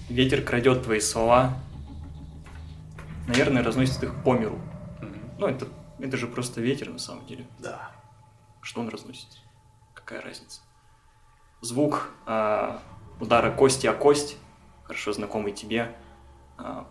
Ветер 0.09 0.41
крадет 0.41 0.83
твои 0.83 0.99
слова. 0.99 1.59
Наверное, 3.27 3.63
разносит 3.63 4.03
их 4.03 4.23
по 4.23 4.33
миру. 4.35 4.59
Ну, 5.37 5.47
это, 5.47 5.67
это 5.99 6.17
же 6.17 6.27
просто 6.27 6.61
ветер 6.61 6.89
на 6.89 6.99
самом 6.99 7.25
деле. 7.25 7.47
Да. 7.59 7.91
Что 8.61 8.81
он 8.81 8.89
разносит? 8.89 9.29
Какая 9.93 10.21
разница? 10.21 10.61
Звук 11.61 12.09
а, 12.25 12.81
удара 13.19 13.51
кости 13.51 13.87
о 13.87 13.93
кость, 13.93 14.37
хорошо 14.83 15.13
знакомый 15.13 15.51
тебе. 15.51 15.95
А, 16.57 16.87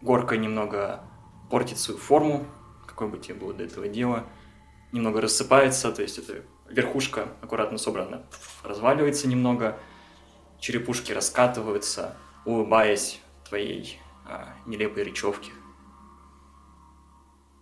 горка 0.00 0.36
немного 0.36 1.00
портит 1.50 1.78
свою 1.78 1.98
форму, 1.98 2.46
какой 2.86 3.08
бы 3.08 3.18
тебе 3.18 3.34
было 3.34 3.52
до 3.52 3.64
этого 3.64 3.88
дело. 3.88 4.24
Немного 4.92 5.20
рассыпается, 5.20 5.92
то 5.92 6.02
есть 6.02 6.18
это 6.18 6.42
верхушка 6.68 7.28
аккуратно 7.42 7.78
собрана, 7.78 8.24
разваливается 8.62 9.28
немного. 9.28 9.78
Черепушки 10.58 11.12
раскатываются, 11.12 12.16
улыбаясь 12.44 13.20
твоей 13.48 14.00
а, 14.24 14.54
нелепой 14.64 15.04
речевке. 15.04 15.50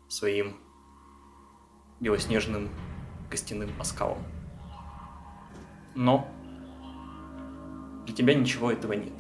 Своим 0.09 0.57
белоснежным 2.05 2.69
костяным 3.31 3.71
оскалом. 3.81 4.23
Но 5.95 6.29
для 8.05 8.15
тебя 8.15 8.35
ничего 8.35 8.71
этого 8.71 8.93
нет. 8.93 9.15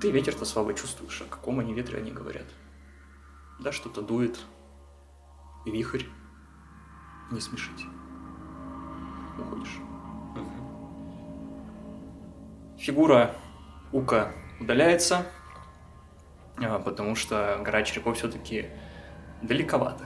Ты 0.00 0.10
ветер-то 0.10 0.44
слабо 0.44 0.74
чувствуешь, 0.74 1.22
о 1.22 1.26
каком 1.26 1.60
они 1.60 1.72
ветре 1.72 1.98
они 1.98 2.10
говорят. 2.10 2.46
Да, 3.60 3.70
что-то 3.70 4.02
дует, 4.02 4.40
вихрь. 5.64 6.04
Не 7.30 7.40
смешите. 7.40 7.84
Уходишь. 9.38 9.78
Фигура 12.76 13.36
Ука 13.92 14.32
удаляется, 14.58 15.26
а, 16.56 16.78
потому 16.78 17.14
что 17.14 17.60
гора 17.64 17.82
черепов 17.82 18.16
все-таки 18.16 18.70
далековато. 19.42 20.04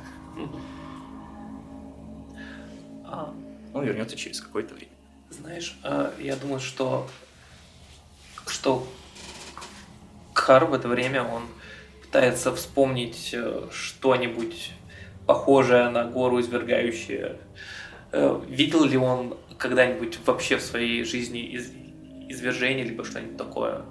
А, 3.14 3.34
Он 3.72 3.84
вернется 3.84 4.16
через 4.16 4.40
какое-то 4.40 4.74
время. 4.74 4.90
знаешь, 5.30 5.76
а, 5.82 6.12
я 6.18 6.36
думаю, 6.36 6.60
что 6.60 7.08
что 8.46 8.86
Кхар 10.32 10.64
в 10.66 10.74
это 10.74 10.88
время 10.88 11.22
он 11.22 11.44
пытается 12.02 12.54
вспомнить 12.54 13.30
э, 13.32 13.68
что-нибудь 13.72 14.72
похожее 15.26 15.88
на 15.90 16.04
гору 16.04 16.40
извергающее. 16.40 17.38
Э, 18.12 18.40
Видел 18.48 18.84
ли 18.84 18.96
он 18.98 19.36
когда-нибудь 19.58 20.18
вообще 20.26 20.56
в 20.58 20.62
своей 20.62 21.04
жизни 21.04 21.40
из- 21.40 21.72
извержение, 22.28 22.84
либо 22.84 23.04
что-нибудь 23.04 23.36
такое? 23.36 23.82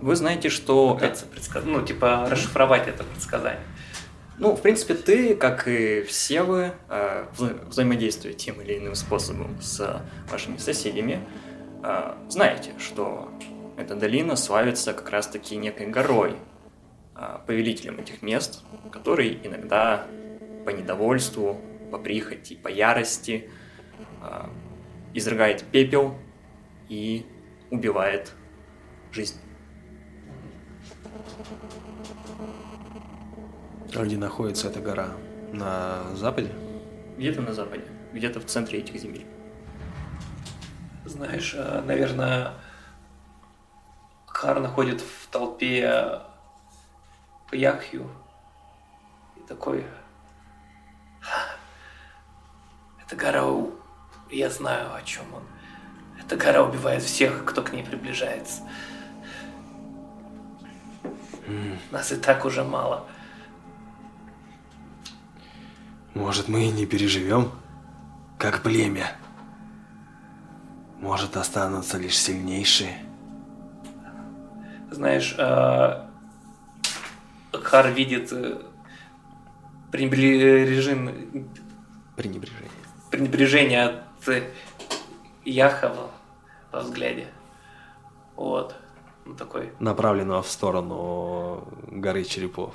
Вы 0.00 0.14
знаете, 0.16 0.48
что 0.48 0.94
Пытаться 0.94 1.26
предсказать, 1.26 1.68
ну, 1.68 1.82
типа, 1.82 2.28
расшифровать 2.30 2.86
это 2.88 3.02
предсказание. 3.04 3.62
Ну, 4.38 4.54
в 4.54 4.60
принципе, 4.60 4.94
ты, 4.94 5.34
как 5.34 5.66
и 5.66 6.02
все 6.02 6.42
вы, 6.42 6.72
э, 6.90 7.26
вза- 7.36 7.66
взаимодействуя 7.68 8.34
тем 8.34 8.60
или 8.60 8.78
иным 8.78 8.94
способом 8.94 9.58
с 9.62 10.02
вашими 10.30 10.58
соседями, 10.58 11.20
э, 11.82 12.14
знаете, 12.28 12.72
что 12.78 13.30
эта 13.78 13.94
долина 13.94 14.36
славится 14.36 14.92
как 14.92 15.08
раз-таки 15.10 15.56
некой 15.56 15.86
горой, 15.86 16.36
а, 17.14 17.38
повелителем 17.46 17.98
этих 17.98 18.20
мест, 18.20 18.62
который 18.92 19.40
иногда 19.42 20.06
по 20.66 20.70
недовольству, 20.70 21.58
по 21.90 21.98
прихоти, 21.98 22.56
по 22.56 22.68
ярости 22.68 23.48
изрыгает 25.14 25.62
пепел 25.72 26.14
и 26.88 27.24
убивает 27.70 28.32
жизнь. 29.12 29.36
А 33.96 34.04
где 34.04 34.16
находится 34.18 34.68
эта 34.68 34.80
гора? 34.80 35.08
На 35.52 36.02
западе? 36.14 36.52
Где-то 37.16 37.40
на 37.40 37.54
западе, 37.54 37.84
где-то 38.12 38.40
в 38.40 38.44
центре 38.46 38.80
этих 38.80 39.00
земель. 39.00 39.26
Знаешь, 41.06 41.54
э, 41.56 41.82
наверное, 41.86 42.52
Хар 44.26 44.60
находит 44.60 45.00
в 45.00 45.28
толпе 45.28 46.20
Яхью 47.52 48.10
и 49.36 49.40
такой... 49.48 49.86
Эта 53.06 53.16
гора... 53.16 53.46
у- 53.46 53.72
Я 54.30 54.50
знаю, 54.50 54.94
о 54.94 55.02
чем 55.02 55.24
он. 55.32 55.42
Эта 56.20 56.36
гора 56.36 56.62
убивает 56.64 57.02
всех, 57.02 57.44
кто 57.46 57.62
к 57.62 57.72
ней 57.72 57.84
приближается. 57.84 58.62
Нас 61.92 62.10
и 62.12 62.16
так 62.16 62.44
уже 62.44 62.64
мало. 62.64 63.06
Может, 66.16 66.48
мы 66.48 66.64
и 66.64 66.70
не 66.70 66.86
переживем, 66.86 67.52
как 68.38 68.62
племя. 68.62 69.12
Может, 70.98 71.36
останутся 71.36 71.98
лишь 71.98 72.18
сильнейшие. 72.18 72.96
Знаешь, 74.90 75.34
э, 75.36 76.06
Хар 77.52 77.88
видит 77.90 78.32
э, 78.32 78.62
пренебрежим- 79.92 81.50
Пренебрежение. 82.16 82.70
пренебрежение 83.10 83.82
от 83.84 84.28
э, 84.28 84.50
Яха 85.44 85.92
во, 86.72 86.80
взгляде. 86.80 87.26
Вот. 88.36 88.74
Ну, 89.26 89.34
такой. 89.34 89.70
Направленного 89.80 90.42
в 90.42 90.48
сторону 90.48 91.68
горы 91.88 92.24
черепов. 92.24 92.74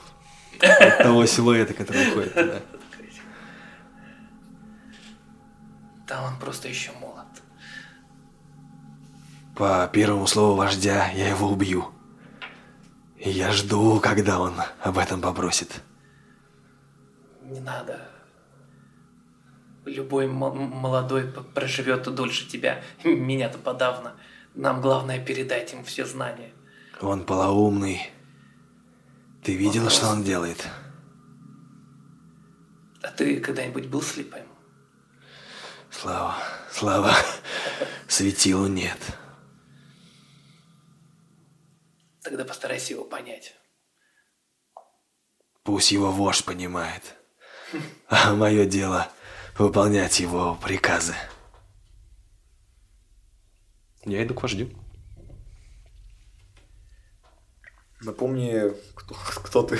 От 0.61 0.99
того 0.99 1.25
силуэта, 1.25 1.73
который 1.73 2.07
уходит 2.11 2.33
туда. 2.35 2.59
Да 6.11 6.23
он 6.23 6.37
просто 6.39 6.67
еще 6.67 6.91
молод. 6.99 7.25
По 9.55 9.89
первому 9.93 10.27
слову 10.27 10.57
вождя 10.57 11.09
я 11.11 11.29
его 11.29 11.47
убью. 11.47 11.85
И 13.17 13.29
я 13.29 13.53
жду, 13.53 13.97
когда 14.01 14.41
он 14.41 14.55
об 14.81 14.97
этом 14.97 15.21
попросит. 15.21 15.81
Не 17.43 17.61
надо. 17.61 18.09
Любой 19.85 20.27
молодой 20.27 21.31
проживет 21.55 22.13
дольше 22.13 22.45
тебя. 22.45 22.83
Меня-то 23.05 23.57
подавно. 23.57 24.15
Нам 24.53 24.81
главное 24.81 25.23
передать 25.23 25.71
им 25.71 25.85
все 25.85 26.05
знания. 26.05 26.51
Он 26.99 27.23
полоумный. 27.23 28.11
Ты 29.43 29.55
видел, 29.55 29.89
что 29.89 30.09
он 30.09 30.25
делает? 30.25 30.67
А 33.01 33.07
ты 33.07 33.39
когда-нибудь 33.39 33.87
был 33.87 34.01
слепым? 34.01 34.50
Слава, 36.01 36.35
слава, 36.71 37.15
светилу 38.07 38.65
нет. 38.65 38.97
Тогда 42.23 42.43
постарайся 42.43 42.93
его 42.93 43.03
понять. 43.03 43.53
Пусть 45.61 45.91
его 45.91 46.11
вождь 46.11 46.43
понимает. 46.43 47.03
А 48.07 48.33
мое 48.33 48.65
дело 48.65 49.09
выполнять 49.59 50.19
его 50.19 50.55
приказы. 50.55 51.13
Я 54.03 54.23
иду 54.23 54.33
к 54.33 54.41
вождю. 54.41 54.71
Напомни, 58.01 58.73
кто, 58.95 59.13
кто 59.43 59.61
ты. 59.61 59.79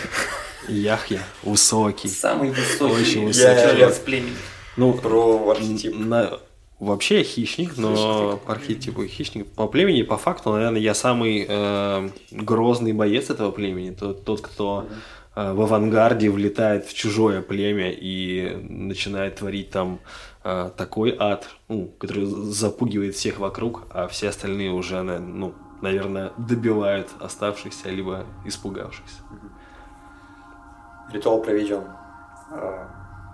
Яхья, 0.67 1.23
высокий. 1.41 2.09
Самый 2.09 2.51
высокий 2.51 2.93
Очень 3.01 3.25
высокий. 3.25 3.59
человек 3.59 3.79
Я- 3.79 3.89
из 3.89 3.97
племени. 3.97 4.37
Ну, 4.77 4.93
Про 4.93 5.51
архетип. 5.51 5.95
на- 5.97 6.39
вообще 6.79 7.19
я 7.19 7.23
хищник, 7.23 7.77
но 7.77 8.37
по 8.45 8.53
архетипу 8.53 9.05
хищник. 9.05 9.47
По 9.53 9.67
племени, 9.67 10.03
по 10.03 10.17
факту, 10.17 10.51
наверное, 10.53 10.79
я 10.81 10.93
самый 10.93 11.45
э, 11.47 12.09
грозный 12.31 12.93
боец 12.93 13.29
этого 13.29 13.51
племени. 13.51 13.91
Тот, 13.91 14.23
тот 14.25 14.41
кто 14.41 14.87
э, 15.35 15.53
в 15.53 15.61
авангарде 15.61 16.29
влетает 16.29 16.85
в 16.85 16.93
чужое 16.93 17.41
племя 17.41 17.91
и 17.91 18.55
начинает 18.69 19.35
творить 19.35 19.69
там 19.71 19.99
э, 20.43 20.71
такой 20.77 21.15
ад, 21.19 21.49
ну, 21.67 21.91
который 21.99 22.25
запугивает 22.25 23.15
всех 23.15 23.39
вокруг, 23.39 23.83
а 23.91 24.07
все 24.07 24.29
остальные 24.29 24.71
уже, 24.71 25.01
ну, 25.03 25.53
наверное, 25.81 26.31
добивают 26.37 27.09
оставшихся, 27.19 27.89
либо 27.89 28.25
испугавшихся. 28.45 29.17
Ритуал 31.11 31.41
проведен. 31.41 31.83
А, 32.51 32.87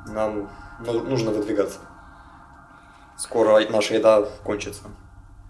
Нам 0.08 0.50
нужно 0.80 1.32
выдвигаться. 1.32 1.80
Скоро 3.18 3.60
наша 3.70 3.96
еда 3.96 4.24
кончится, 4.44 4.84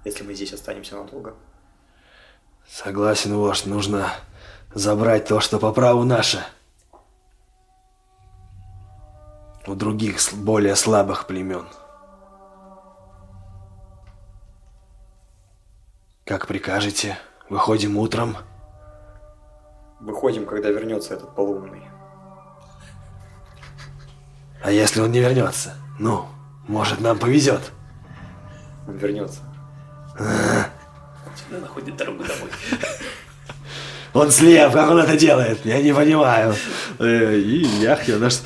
если 0.06 0.24
мы 0.24 0.34
здесь 0.34 0.54
останемся 0.54 0.96
надолго. 0.96 1.36
Согласен, 2.70 3.36
вождь, 3.36 3.66
нужно 3.66 4.12
забрать 4.74 5.26
то, 5.26 5.40
что 5.40 5.60
по 5.60 5.72
праву 5.74 6.04
наше. 6.04 6.44
У 9.66 9.76
других 9.76 10.20
более 10.34 10.76
слабых 10.76 11.28
племен. 11.28 11.68
Как 16.26 16.48
прикажете, 16.48 17.18
выходим 17.50 17.98
утром. 17.98 18.38
Выходим, 20.00 20.46
когда 20.46 20.70
вернется 20.70 21.14
этот 21.14 21.34
полоумный. 21.36 21.87
А 24.64 24.72
если 24.72 25.02
он 25.02 25.12
не 25.12 25.20
вернется? 25.20 25.76
Ну, 26.00 26.26
может, 26.68 27.00
нам 27.00 27.18
повезет. 27.18 27.72
Он 28.88 28.98
вернется. 28.98 29.40
Всегда 31.36 31.60
находит 31.62 31.96
дорогу 31.96 32.24
домой. 32.24 32.50
Он 34.14 34.32
слеп, 34.32 34.72
как 34.74 34.90
он 34.90 34.98
это 34.98 35.16
делает? 35.16 35.64
Я 35.64 35.80
не 35.80 35.94
понимаю. 35.94 36.56
Э, 36.98 37.38
И 37.38 37.64
Яхья 37.82 38.18
наш 38.18 38.40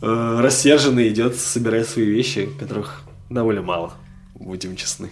э, 0.00 0.40
рассерженный 0.40 1.08
идет 1.08 1.34
собирать 1.34 1.88
свои 1.88 2.04
вещи, 2.04 2.46
которых 2.60 3.02
довольно 3.28 3.62
мало, 3.62 3.94
будем 4.34 4.76
честны. 4.76 5.10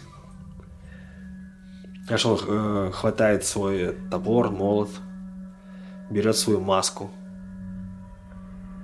Он 2.25 2.39
э, 2.47 2.91
хватает 2.93 3.45
свой 3.45 3.97
топор, 4.09 4.51
молот, 4.51 4.91
берет 6.09 6.37
свою 6.37 6.61
маску. 6.61 7.11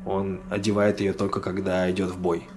Он 0.05 0.41
одевает 0.51 1.01
ее 1.01 1.13
только 1.13 1.41
когда 1.41 1.91
идет 1.91 2.11
в 2.11 2.19
бой. 2.19 2.49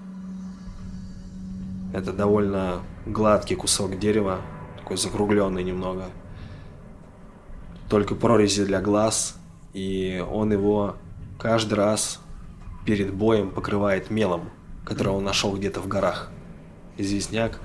Это 1.93 2.11
довольно 2.11 2.81
гладкий 3.05 3.55
кусок 3.55 3.99
дерева, 3.99 4.41
такой 4.77 4.97
закругленный 4.97 5.63
немного 5.63 6.05
только 7.89 8.15
прорези 8.15 8.65
для 8.65 8.81
глаз, 8.81 9.37
и 9.73 10.23
он 10.31 10.51
его 10.51 10.95
каждый 11.37 11.75
раз 11.75 12.19
перед 12.85 13.13
боем 13.13 13.51
покрывает 13.51 14.09
мелом, 14.09 14.49
который 14.83 15.09
он 15.09 15.23
нашел 15.23 15.55
где-то 15.55 15.81
в 15.81 15.87
горах. 15.87 16.31
Известняк, 16.97 17.59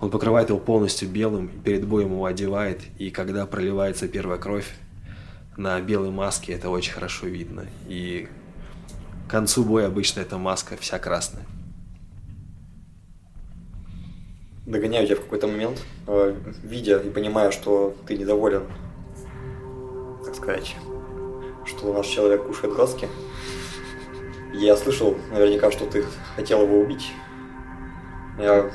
он 0.00 0.10
покрывает 0.10 0.48
его 0.48 0.58
полностью 0.58 1.08
белым, 1.08 1.48
перед 1.48 1.86
боем 1.86 2.12
его 2.12 2.24
одевает, 2.24 2.82
и 2.98 3.10
когда 3.10 3.46
проливается 3.46 4.08
первая 4.08 4.38
кровь, 4.38 4.68
на 5.56 5.80
белой 5.80 6.10
маске 6.10 6.52
это 6.52 6.70
очень 6.70 6.92
хорошо 6.92 7.26
видно. 7.26 7.66
И 7.86 8.28
к 9.26 9.30
концу 9.30 9.64
боя 9.64 9.86
обычно 9.86 10.20
эта 10.20 10.38
маска 10.38 10.76
вся 10.76 10.98
красная. 10.98 11.44
Догоняю 14.66 15.06
тебя 15.06 15.16
в 15.16 15.22
какой-то 15.22 15.48
момент, 15.48 15.82
э, 16.06 16.36
видя 16.62 16.98
и 16.98 17.10
понимая, 17.10 17.50
что 17.50 17.94
ты 18.06 18.16
недоволен, 18.16 18.62
так 20.24 20.34
сказать, 20.34 20.76
что 21.64 21.92
наш 21.92 22.06
человек 22.06 22.46
кушает 22.46 22.74
глазки. 22.74 23.08
Я 24.54 24.76
слышал 24.76 25.16
наверняка, 25.32 25.70
что 25.70 25.86
ты 25.86 26.04
хотел 26.36 26.62
его 26.62 26.80
убить. 26.80 27.12
Я 28.38 28.70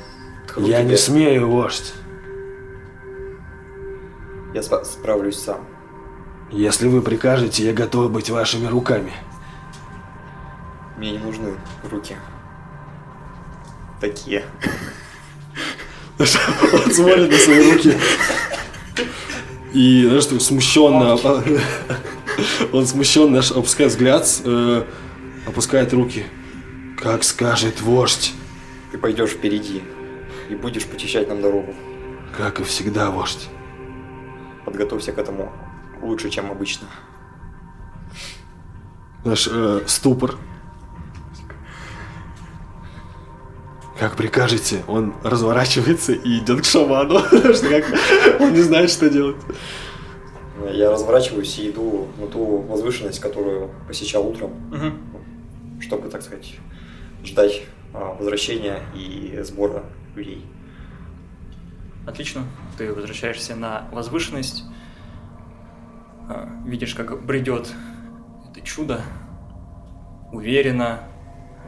Я 0.56 0.82
не 0.82 0.96
смею, 0.96 1.48
вождь. 1.48 1.94
Я 4.54 4.62
справлюсь 4.62 5.38
сам. 5.38 5.66
Если 6.50 6.88
вы 6.88 7.02
прикажете, 7.02 7.64
я 7.64 7.72
готов 7.72 8.10
быть 8.10 8.30
вашими 8.30 8.66
руками. 8.66 9.12
Мне 10.98 11.12
не 11.12 11.18
нужны 11.18 11.54
руки. 11.84 12.16
Такие. 14.00 14.44
Он 16.18 16.26
смотрит 16.92 17.30
на 17.30 17.38
свои 17.38 17.72
руки. 17.72 17.96
И, 19.72 20.04
знаешь, 20.04 20.26
так 20.26 20.40
смущенно, 20.40 21.16
он 22.72 22.86
смущенно 22.86 23.38
опускает 23.38 23.92
взгляд, 23.92 24.26
э, 24.44 24.84
опускает 25.46 25.92
руки. 25.92 26.26
Как 27.00 27.22
скажет 27.22 27.80
вождь. 27.80 28.34
Ты 28.90 28.98
пойдешь 28.98 29.30
впереди 29.30 29.84
и 30.50 30.56
будешь 30.56 30.86
почищать 30.86 31.28
нам 31.28 31.40
дорогу. 31.40 31.74
Как 32.36 32.58
и 32.58 32.64
всегда, 32.64 33.12
вождь. 33.12 33.48
Подготовься 34.64 35.12
к 35.12 35.18
этому 35.18 35.52
лучше, 36.02 36.28
чем 36.28 36.50
обычно. 36.50 36.88
Наш 39.24 39.48
э, 39.48 39.82
ступор. 39.86 40.36
Как 43.98 44.14
прикажете, 44.16 44.84
он 44.86 45.14
разворачивается 45.24 46.12
и 46.12 46.38
идет 46.38 46.60
к 46.60 46.64
шаману, 46.64 47.20
потому 47.30 47.52
что 47.52 47.68
как 47.68 48.40
он 48.40 48.52
не 48.52 48.62
знает, 48.62 48.90
что 48.90 49.10
делать. 49.10 49.36
Я 50.72 50.90
разворачиваюсь 50.90 51.58
и 51.58 51.70
иду 51.70 52.06
на 52.18 52.28
ту 52.28 52.58
возвышенность, 52.58 53.18
которую 53.18 53.70
посещал 53.88 54.26
утром, 54.26 54.52
чтобы, 55.80 56.08
так 56.08 56.22
сказать, 56.22 56.54
ждать 57.24 57.62
а, 57.92 58.14
возвращения 58.14 58.82
и 58.94 59.38
сбора 59.42 59.84
людей. 60.14 60.44
Отлично. 62.06 62.44
Ты 62.76 62.92
возвращаешься 62.92 63.54
на 63.54 63.88
возвышенность, 63.92 64.64
а, 66.28 66.48
видишь, 66.66 66.94
как 66.94 67.24
бредет 67.24 67.72
это 68.50 68.60
чудо, 68.60 69.00
уверенно, 70.32 71.00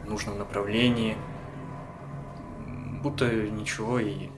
в 0.03 0.09
нужном 0.09 0.37
направлении, 0.37 1.15
будто 3.01 3.25
ничего 3.31 3.99
и... 3.99 4.29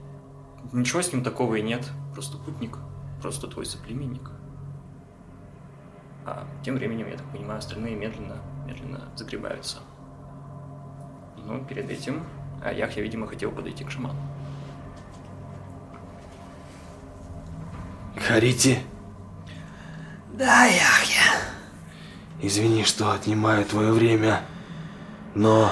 Ничего 0.72 1.02
с 1.02 1.12
ним 1.12 1.22
такого 1.22 1.56
и 1.56 1.62
нет, 1.62 1.90
просто 2.14 2.38
путник, 2.38 2.78
просто 3.20 3.46
твой 3.46 3.66
соплеменник. 3.66 4.30
А 6.24 6.46
тем 6.64 6.76
временем, 6.76 7.06
я 7.08 7.16
так 7.18 7.30
понимаю, 7.30 7.58
остальные 7.58 7.94
медленно, 7.96 8.36
медленно 8.66 9.02
загребаются. 9.14 9.78
Но 11.36 11.58
перед 11.64 11.90
этим 11.90 12.24
Аях, 12.64 12.96
я, 12.96 13.02
видимо, 13.02 13.26
хотел 13.26 13.50
подойти 13.52 13.84
к 13.84 13.90
шаману. 13.90 14.18
Харити, 18.16 18.78
Да, 20.32 20.64
Яхья. 20.64 21.40
извини, 22.40 22.84
что 22.84 23.12
отнимаю 23.12 23.64
твое 23.66 23.92
время, 23.92 24.40
но 25.34 25.70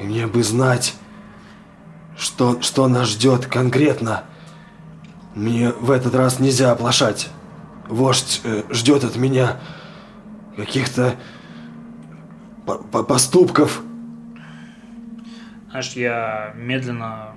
мне 0.00 0.26
бы 0.26 0.42
знать, 0.42 0.94
что, 2.34 2.60
что 2.62 2.88
нас 2.88 3.10
ждет 3.10 3.46
конкретно. 3.46 4.24
Мне 5.36 5.70
в 5.70 5.92
этот 5.92 6.16
раз 6.16 6.40
нельзя 6.40 6.72
оплошать. 6.72 7.28
Вождь 7.88 8.40
э, 8.42 8.64
ждет 8.70 9.04
от 9.04 9.14
меня 9.14 9.58
каких-то 10.56 11.14
по- 12.66 12.78
по- 12.78 13.04
поступков. 13.04 13.82
Знаешь, 15.70 15.92
я 15.92 16.52
медленно, 16.56 17.34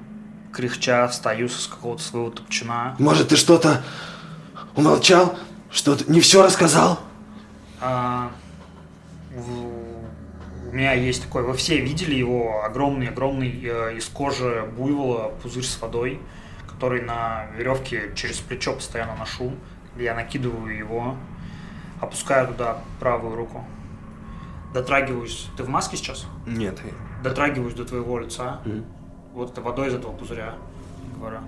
кряхча, 0.52 1.08
встаю 1.10 1.48
с 1.48 1.68
какого-то 1.68 2.02
своего 2.02 2.32
топчина. 2.32 2.96
Может, 2.98 3.28
ты 3.28 3.36
что-то 3.36 3.84
умолчал? 4.76 5.38
Что-то 5.70 6.12
не 6.12 6.22
все 6.22 6.42
рассказал? 6.42 7.00
А, 7.82 8.32
у 10.70 10.76
меня 10.76 10.94
есть 10.94 11.24
такой, 11.24 11.44
вы 11.44 11.54
все 11.54 11.80
видели 11.80 12.16
его, 12.16 12.64
огромный-огромный 12.64 13.62
э, 13.64 13.98
из 13.98 14.06
кожи 14.06 14.70
буйвола 14.78 15.30
пузырь 15.42 15.64
с 15.64 15.80
водой, 15.82 16.20
который 16.68 17.02
на 17.02 17.46
веревке 17.58 18.12
через 18.16 18.40
плечо 18.40 18.74
постоянно 18.74 19.16
ношу. 19.16 19.54
Я 19.98 20.14
накидываю 20.14 20.78
его, 20.78 21.16
опускаю 22.02 22.48
туда 22.50 22.82
правую 23.00 23.36
руку, 23.36 23.64
дотрагиваюсь. 24.74 25.48
Ты 25.58 25.64
в 25.64 25.70
маске 25.70 25.98
сейчас? 25.98 26.26
Нет. 26.46 26.80
Дотрагиваюсь 27.24 27.74
до 27.74 27.86
твоего 27.86 28.20
лица, 28.20 28.62
Мгм. 28.66 28.86
вот 29.34 29.52
это 29.52 29.62
водой 29.62 29.88
из 29.88 29.96
этого 29.96 30.12
пузыря, 30.12 30.54
говорю. 31.16 31.40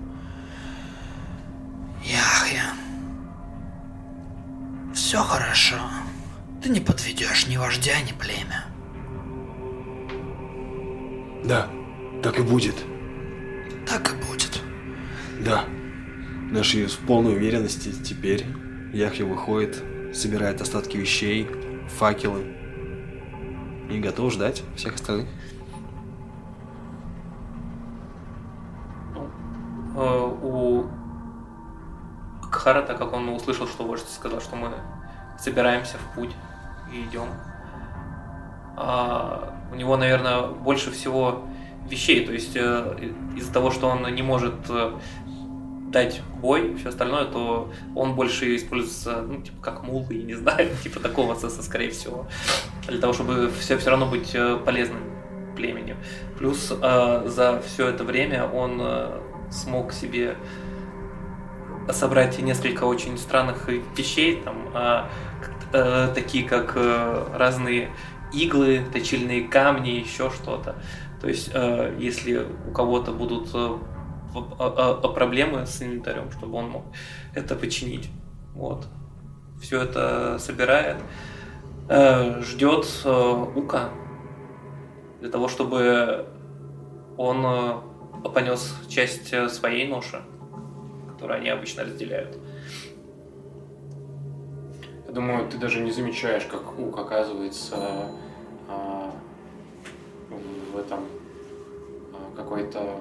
Яхья. 2.02 2.64
Все 4.94 5.18
хорошо. 5.22 5.76
Ты 6.62 6.70
не 6.70 6.80
подведешь 6.80 7.46
ни 7.46 7.56
вождя, 7.56 8.00
ни 8.00 8.12
племя. 8.12 8.64
Да, 11.44 11.68
так 12.22 12.38
и 12.38 12.42
будет. 12.42 12.76
Так 13.86 14.12
и 14.12 14.26
будет. 14.26 14.62
Да. 15.44 15.64
Наши 16.50 16.86
в 16.86 16.98
полной 16.98 17.36
уверенности 17.36 17.92
теперь 17.92 18.44
Яхья 18.92 19.24
выходит, 19.24 19.82
собирает 20.12 20.60
остатки 20.60 20.96
вещей, 20.96 21.48
факелы 21.98 22.44
и 23.88 23.98
готов 24.00 24.32
ждать 24.32 24.62
всех 24.76 24.96
остальных. 24.96 25.28
Э, 29.96 30.36
у 30.42 30.86
Кхара, 32.50 32.82
так 32.82 32.98
как 32.98 33.12
он 33.12 33.28
услышал, 33.28 33.66
что 33.66 33.84
вождь 33.84 34.08
сказал, 34.08 34.40
что 34.40 34.56
мы 34.56 34.72
собираемся 35.38 35.96
в 35.98 36.14
путь 36.14 36.34
и 36.92 37.02
идем, 37.04 37.28
а 37.28 37.49
у 39.72 39.74
него, 39.76 39.96
наверное, 39.96 40.42
больше 40.42 40.90
всего 40.90 41.44
вещей, 41.88 42.24
то 42.24 42.32
есть 42.32 42.56
э, 42.56 43.10
из-за 43.36 43.52
того, 43.52 43.70
что 43.70 43.88
он 43.88 44.14
не 44.14 44.22
может 44.22 44.54
э, 44.68 44.92
дать 45.90 46.22
бой, 46.40 46.76
все 46.76 46.90
остальное, 46.90 47.24
то 47.24 47.70
он 47.94 48.14
больше 48.14 48.54
используется, 48.56 49.22
ну, 49.22 49.42
типа, 49.42 49.60
как 49.60 49.82
мул, 49.82 50.06
я 50.10 50.22
не 50.22 50.34
знаю, 50.34 50.70
типа 50.82 51.00
такого, 51.00 51.34
со- 51.34 51.50
скорее 51.62 51.90
всего, 51.90 52.26
для 52.86 53.00
того, 53.00 53.12
чтобы 53.12 53.50
все, 53.58 53.76
все 53.76 53.90
равно 53.90 54.06
быть 54.06 54.34
э, 54.34 54.56
полезным 54.64 55.00
племени. 55.56 55.96
Плюс 56.38 56.72
э, 56.72 57.22
за 57.26 57.62
все 57.66 57.88
это 57.88 58.04
время 58.04 58.46
он 58.46 58.78
э, 58.80 59.20
смог 59.50 59.92
себе 59.92 60.36
собрать 61.90 62.38
несколько 62.38 62.84
очень 62.84 63.18
странных 63.18 63.68
вещей, 63.96 64.42
там, 64.44 64.56
э, 64.74 65.02
э, 65.72 66.08
такие 66.14 66.48
как 66.48 66.72
э, 66.76 67.24
разные 67.34 67.90
иглы, 68.32 68.82
точильные 68.92 69.48
камни, 69.48 69.90
еще 69.90 70.30
что-то. 70.30 70.76
То 71.20 71.28
есть, 71.28 71.50
э, 71.52 71.96
если 71.98 72.46
у 72.68 72.72
кого-то 72.72 73.12
будут 73.12 73.48
э, 73.54 73.78
в- 74.32 74.56
а- 74.58 75.00
а- 75.02 75.08
проблемы 75.08 75.66
с 75.66 75.82
инвентарем, 75.82 76.30
чтобы 76.30 76.56
он 76.58 76.70
мог 76.70 76.84
это 77.34 77.54
починить. 77.56 78.08
Вот. 78.54 78.86
Все 79.60 79.82
это 79.82 80.38
собирает, 80.38 80.96
э, 81.88 82.40
ждет 82.42 82.86
Ука 83.04 83.90
для 85.20 85.28
того, 85.30 85.48
чтобы 85.48 86.26
он 87.18 87.82
понес 88.34 88.74
часть 88.88 89.34
своей 89.50 89.86
ноши, 89.86 90.22
которую 91.12 91.38
они 91.40 91.50
обычно 91.50 91.84
разделяют. 91.84 92.38
Я 95.10 95.14
думаю, 95.14 95.48
ты 95.48 95.58
даже 95.58 95.80
не 95.80 95.90
замечаешь, 95.90 96.44
как 96.44 96.78
Ук 96.78 96.96
оказывается 96.96 97.74
а, 98.68 99.12
в 100.72 100.78
этом 100.78 101.00
а, 102.12 102.36
какой-то... 102.36 103.00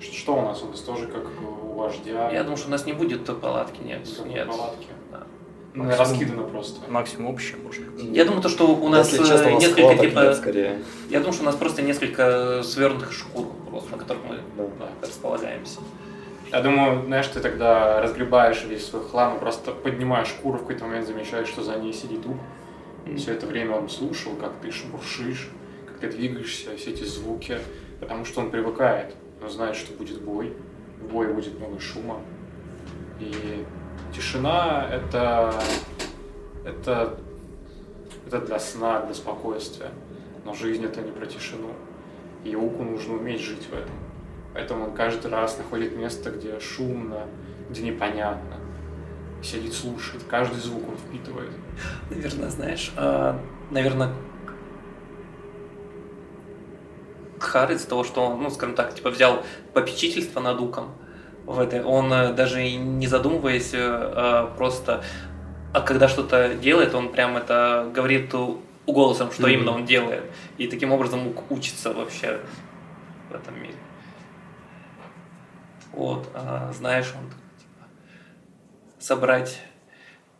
Что 0.00 0.34
у 0.34 0.42
нас? 0.42 0.64
У 0.64 0.66
нас 0.66 0.80
тоже 0.80 1.06
как 1.06 1.22
у 1.40 1.74
вождя. 1.74 2.28
Я 2.32 2.42
думаю, 2.42 2.56
что 2.56 2.66
у 2.66 2.70
нас 2.72 2.86
не 2.86 2.92
будет 2.92 3.24
палатки, 3.40 3.80
нет. 3.84 4.00
Как 4.16 4.26
нет. 4.26 4.48
палатки. 4.48 4.88
Да. 5.12 5.22
Ну, 5.74 5.88
раскидано 5.96 6.42
просто. 6.42 6.90
Максимум 6.90 7.32
общее, 7.32 7.56
может 7.62 7.88
быть. 7.88 8.02
Я 8.02 8.24
думаю, 8.24 8.42
то, 8.42 8.48
что 8.48 8.66
у 8.66 8.88
нас 8.88 9.12
Если 9.12 9.24
честно, 9.24 9.46
э, 9.46 9.50
у 9.50 9.54
нас 9.54 9.62
несколько 9.62 9.82
схваток 9.82 10.00
типа... 10.00 10.20
идет 10.20 10.36
скорее. 10.36 10.82
Я 11.08 11.18
думаю, 11.20 11.34
что 11.34 11.42
у 11.42 11.46
нас 11.46 11.54
просто 11.54 11.82
несколько 11.82 12.64
свернутых 12.64 13.12
шкур, 13.12 13.46
просто, 13.70 13.92
на 13.92 13.98
которых 13.98 14.24
мы 14.28 14.40
Да. 14.56 14.64
да, 14.80 15.06
располагаемся. 15.06 15.78
Я 16.54 16.60
думаю, 16.60 17.04
знаешь, 17.06 17.26
ты 17.26 17.40
тогда 17.40 18.00
разгребаешь 18.00 18.62
весь 18.62 18.86
свой 18.86 19.02
хлам 19.02 19.36
и 19.36 19.40
просто 19.40 19.72
поднимаешь 19.72 20.28
шкуру, 20.28 20.58
в 20.58 20.60
какой-то 20.60 20.84
момент 20.84 21.04
замечаешь, 21.04 21.48
что 21.48 21.64
за 21.64 21.74
ней 21.80 21.92
сидит 21.92 22.24
Ук. 22.24 22.36
И 23.06 23.16
все 23.16 23.32
это 23.32 23.44
время 23.44 23.74
он 23.74 23.88
слушал, 23.88 24.36
как 24.36 24.52
ты 24.62 24.70
шуршишь, 24.70 25.50
как 25.84 25.98
ты 25.98 26.08
двигаешься, 26.10 26.76
все 26.76 26.92
эти 26.92 27.02
звуки, 27.02 27.58
потому 27.98 28.24
что 28.24 28.40
он 28.40 28.52
привыкает. 28.52 29.16
Он 29.42 29.50
знает, 29.50 29.74
что 29.74 29.94
будет 29.94 30.22
бой, 30.22 30.52
в 31.00 31.12
бое 31.12 31.34
будет 31.34 31.58
много 31.58 31.80
шума. 31.80 32.20
И 33.18 33.64
тишина— 34.14 34.88
это, 34.92 35.52
это, 36.64 37.18
это 38.28 38.38
для 38.38 38.60
сна, 38.60 39.00
для 39.00 39.14
спокойствия. 39.14 39.90
Но 40.44 40.54
жизнь— 40.54 40.84
это 40.86 41.00
не 41.00 41.10
про 41.10 41.26
тишину. 41.26 41.72
И 42.44 42.54
Уку 42.54 42.84
нужно 42.84 43.14
уметь 43.14 43.40
жить 43.40 43.66
в 43.68 43.72
этом. 43.74 44.03
Поэтому 44.54 44.84
он 44.86 44.94
каждый 44.94 45.30
раз 45.30 45.58
находит 45.58 45.96
место, 45.96 46.30
где 46.30 46.58
шумно, 46.60 47.26
где 47.70 47.82
непонятно. 47.82 48.56
Сидит, 49.42 49.74
слушает, 49.74 50.22
каждый 50.30 50.60
звук 50.60 50.88
он 50.88 50.96
впитывает. 50.96 51.50
Наверное, 52.08 52.48
знаешь, 52.48 52.92
а, 52.96 53.38
наверное, 53.70 54.10
Кхар 57.38 57.72
из-за 57.72 57.88
того, 57.88 58.04
что 58.04 58.22
он, 58.24 58.42
ну, 58.42 58.48
скажем 58.50 58.74
так, 58.74 58.94
типа 58.94 59.10
взял 59.10 59.42
попечительство 59.74 60.40
над 60.40 60.60
Уком, 60.60 60.92
в 61.44 61.58
этой. 61.58 61.82
Он 61.82 62.10
э, 62.12 62.32
даже 62.32 62.62
не 62.62 63.06
задумываясь, 63.06 63.74
э, 63.74 63.78
а 63.82 64.46
просто, 64.56 65.04
а 65.74 65.80
когда 65.82 66.08
что-то 66.08 66.54
делает, 66.54 66.94
он 66.94 67.10
прям 67.12 67.36
это 67.36 67.90
говорит 67.94 68.32
у- 68.34 68.60
голосом, 68.86 69.30
что 69.30 69.42
Мгм. 69.42 69.50
именно 69.50 69.72
он 69.72 69.84
делает. 69.84 70.24
И 70.56 70.68
таким 70.68 70.92
образом 70.92 71.34
учится 71.50 71.92
вообще 71.92 72.40
в 73.30 73.34
этом 73.34 73.60
мире. 73.60 73.74
Вот, 75.94 76.28
а, 76.34 76.72
знаешь, 76.72 77.12
он 77.16 77.30
типа, 77.30 77.86
собрать 78.98 79.60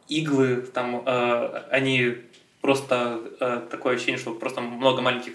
иглы, 0.09 0.63
там 0.63 1.03
э, 1.07 1.69
они 1.71 2.25
просто 2.61 3.21
э, 3.41 3.67
такое 3.71 3.95
ощущение, 3.95 4.19
что 4.19 4.35
просто 4.35 4.61
много 4.61 5.01
маленьких 5.01 5.35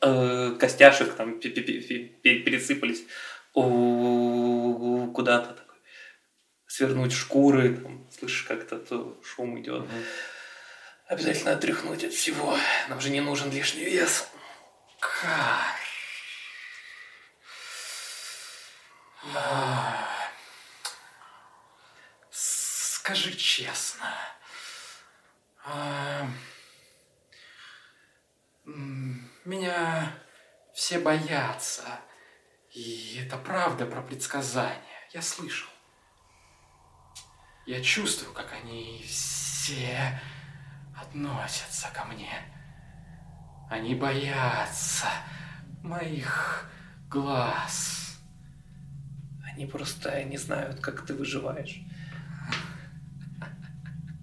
э, 0.00 0.56
костяшек 0.58 1.14
там 1.14 1.38
пе- 1.38 1.50
пе- 1.50 1.62
пе- 1.62 1.80
пе- 1.80 2.38
пересыпались 2.40 3.04
куда-то 3.52 5.54
такой. 5.54 5.76
Свернуть 6.66 7.12
шкуры, 7.12 7.76
там, 7.76 8.04
слышишь, 8.10 8.42
как 8.44 8.62
этот 8.64 8.88
э, 8.90 9.04
шум 9.22 9.60
идет. 9.60 9.86
Обязательно 11.06 11.52
отряхнуть 11.52 12.02
от 12.04 12.12
всего. 12.12 12.56
Нам 12.88 13.00
же 13.00 13.10
не 13.10 13.20
нужен 13.20 13.50
лишний 13.52 13.84
вес. 13.84 14.28
Кар. 14.98 15.30
А, 15.30 15.62
Скажи 22.30 23.34
честно. 23.34 24.14
а, 25.64 26.26
Меня 29.44 30.12
все 30.74 30.98
боятся. 30.98 32.00
И 32.70 33.22
это 33.24 33.36
правда 33.36 33.86
про 33.86 34.02
предсказания. 34.02 34.80
Я 35.12 35.20
слышал. 35.22 35.68
Я 37.66 37.82
чувствую, 37.82 38.32
как 38.32 38.52
они 38.52 39.04
все 39.06 40.20
относятся 40.96 41.90
ко 41.94 42.04
мне. 42.06 42.32
Они 43.70 43.94
боятся 43.94 45.08
моих 45.82 46.68
глаз. 47.08 48.01
Они 49.54 49.66
просто 49.66 50.24
не 50.24 50.38
знают, 50.38 50.80
как 50.80 51.04
ты 51.04 51.14
выживаешь. 51.14 51.82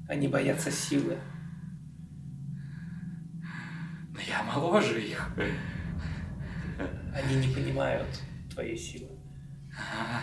Они 0.08 0.28
боятся 0.28 0.72
силы. 0.72 1.20
Но 4.12 4.20
я 4.20 4.42
моложе 4.44 5.00
их. 5.00 5.30
Они 7.14 7.36
не 7.36 7.54
понимают 7.54 8.08
твоей 8.52 8.78
силы. 8.78 9.10
А, 9.78 10.20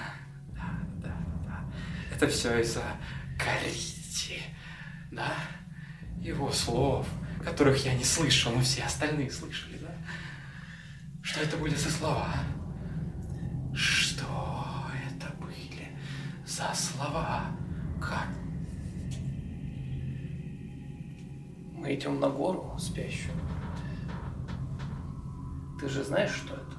Да, 0.53 0.79
да, 0.97 1.17
да. 1.47 1.65
Это 2.13 2.27
все 2.27 2.59
из-за 2.61 2.83
Карити, 3.39 4.43
да? 5.13 5.35
Его 6.19 6.51
слов, 6.51 7.09
которых 7.45 7.85
я 7.85 7.95
не 7.95 8.05
слышал, 8.05 8.53
но 8.53 8.61
все 8.61 8.83
остальные 8.83 9.31
слышали, 9.31 9.79
да? 9.79 9.95
Что 11.23 11.41
это 11.43 11.57
были 11.57 11.77
за 11.77 11.91
слова? 11.91 12.35
Что 13.73 14.25
это 14.25 14.27
были 14.33 14.56
за 16.57 16.73
слова? 16.75 17.45
Как? 18.01 18.29
Мы 21.73 21.95
идем 21.95 22.19
на 22.19 22.29
гору 22.31 22.75
спящую. 22.79 23.35
Ты 25.79 25.89
же 25.89 26.03
знаешь, 26.03 26.31
что 26.31 26.55
это? 26.55 26.77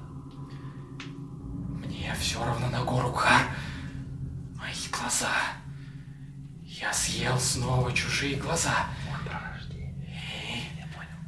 Мне 1.86 2.12
все 2.18 2.44
равно 2.44 2.68
на 2.70 2.82
гору 2.84 3.12
Кар. 3.12 3.42
Мои 4.56 4.74
глаза. 4.90 5.30
Я 6.64 6.92
съел 6.92 7.38
снова 7.38 7.92
чужие 7.92 8.36
глаза. 8.36 8.88
И... 9.72 9.92
Я 10.76 10.86
понял. 10.94 11.20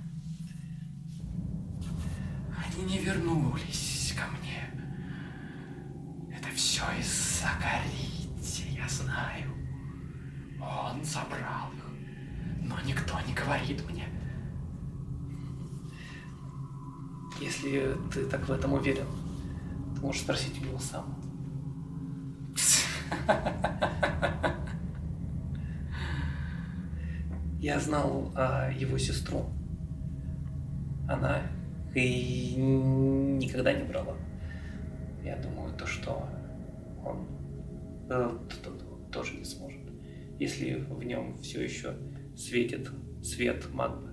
Они 2.66 2.82
не 2.84 2.98
вернулись 2.98 4.14
ко 4.16 4.24
мне. 4.38 4.70
Это 6.36 6.48
все 6.57 6.82
из-за 6.98 7.48
Карити, 7.61 8.76
я 8.76 8.88
знаю. 8.88 9.51
Он 10.61 11.03
забрал 11.05 11.70
их. 11.72 11.84
Но 12.62 12.80
никто 12.82 13.18
не 13.22 13.34
говорит 13.34 13.88
мне. 13.88 14.07
Если 17.63 17.95
ты 18.11 18.25
так 18.25 18.49
в 18.49 18.53
этом 18.53 18.73
уверен, 18.73 19.05
ты 19.95 20.01
можешь 20.01 20.23
спросить 20.23 20.59
у 20.63 20.65
него 20.65 20.79
сам. 20.79 21.15
Я 27.61 27.79
знал 27.79 28.33
а, 28.35 28.71
его 28.71 28.97
сестру. 28.97 29.51
Она 31.07 31.43
и 31.95 32.55
никогда 32.57 33.75
не 33.75 33.85
брала. 33.85 34.17
Я 35.23 35.37
думаю, 35.37 35.77
то, 35.77 35.87
что 35.87 36.27
он 37.05 37.27
э, 38.09 38.39
тоже 39.13 39.35
не 39.35 39.45
сможет. 39.45 39.83
Если 40.39 40.77
в 40.77 41.03
нем 41.05 41.37
все 41.43 41.63
еще 41.63 41.95
светит 42.35 42.89
свет 43.23 43.71
магмы. 43.75 44.10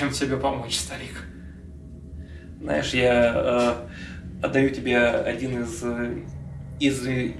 Чем 0.00 0.10
тебе 0.12 0.38
помочь, 0.38 0.78
старик? 0.78 1.26
Знаешь, 2.58 2.94
я 2.94 3.34
э, 4.42 4.46
отдаю 4.46 4.70
тебе 4.70 4.96
один 4.98 5.62
из 5.62 5.82
э, 5.84 6.22
из 6.80 7.06
и- 7.06 7.36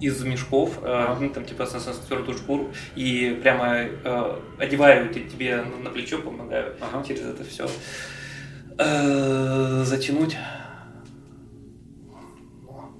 из 0.00 0.24
мешков, 0.24 0.80
э, 0.82 1.16
ну, 1.20 1.30
там 1.30 1.44
типа 1.44 1.64
с, 1.64 1.78
с 1.78 1.98
твердую 2.00 2.36
шкуру, 2.36 2.72
и 2.96 3.38
прямо 3.40 3.74
э, 3.76 4.40
одеваю 4.58 5.14
те- 5.14 5.28
тебе 5.28 5.62
на 5.62 5.90
плечо, 5.90 6.20
помогаю 6.20 6.74
Ага. 6.80 7.04
через 7.06 7.20
это 7.20 7.44
все 7.44 7.68
затянуть. 9.84 10.36
О. 12.68 12.90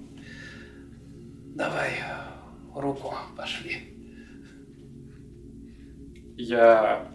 Давай 1.57 1.91
руку, 2.73 3.17
пошли. 3.37 3.79
Я 6.37 7.09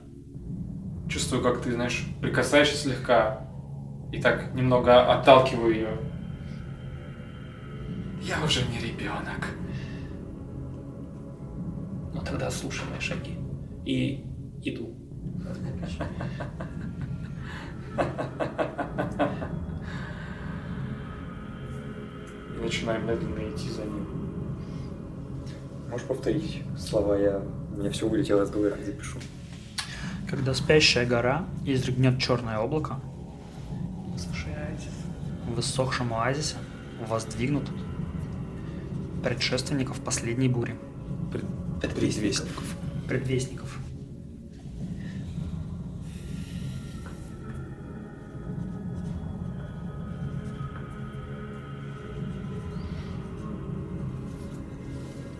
чувствую, 1.10 1.42
как 1.42 1.62
ты, 1.62 1.74
знаешь, 1.74 2.06
прикасаешься 2.22 2.76
слегка 2.76 3.48
и 4.12 4.22
так 4.22 4.54
немного 4.54 5.14
отталкиваю 5.14 5.74
ее. 5.74 5.98
Я 8.22 8.44
уже 8.44 8.62
не 8.68 8.80
ребенок. 8.80 9.48
Ну 12.14 12.22
тогда 12.22 12.50
слушай 12.50 12.84
мои 12.90 13.00
шаги. 13.00 13.38
И 13.86 14.26
иду. 14.64 14.96
И 22.56 22.60
начинаю 22.60 23.04
медленно 23.06 23.50
идти 23.50 23.70
за 23.70 23.84
ним. 23.84 24.08
Можешь 25.90 26.08
повторить 26.08 26.64
слова? 26.78 27.16
Я... 27.16 27.42
У 27.72 27.80
меня 27.80 27.92
все 27.92 28.10
вылетело 28.10 28.44
из 28.44 28.50
головы, 28.50 28.76
запишу. 28.84 29.20
Когда 30.30 30.54
спящая 30.54 31.06
гора 31.06 31.46
изрыгнет 31.66 32.20
черное 32.20 32.60
облако, 32.60 33.00
в 35.48 35.60
иссохшем 35.60 36.14
оазисе 36.14 36.58
воздвигнут 37.08 37.70
предшественников 39.24 40.00
последней 40.02 40.50
бури, 40.50 40.76
Предвестников. 41.82 42.76
предвестников. 43.08 43.80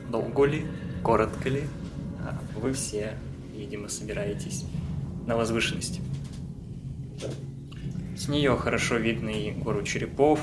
Долго 0.10 0.46
ли, 0.46 0.66
коротко 1.04 1.50
ли, 1.50 1.64
а 2.22 2.40
вы 2.58 2.72
все, 2.72 3.18
видимо, 3.54 3.90
собираетесь 3.90 4.66
на 5.28 5.36
возвышенности. 5.36 6.02
С 8.16 8.28
нее 8.30 8.58
хорошо 8.58 8.96
видно 8.96 9.30
и 9.30 9.52
гору 9.52 9.84
черепов, 9.84 10.40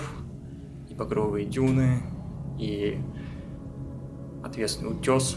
и 0.89 0.95
багровые 0.95 1.47
дюны, 1.47 2.03
и 2.59 3.01
отвесный 4.45 4.91
утес, 4.91 5.37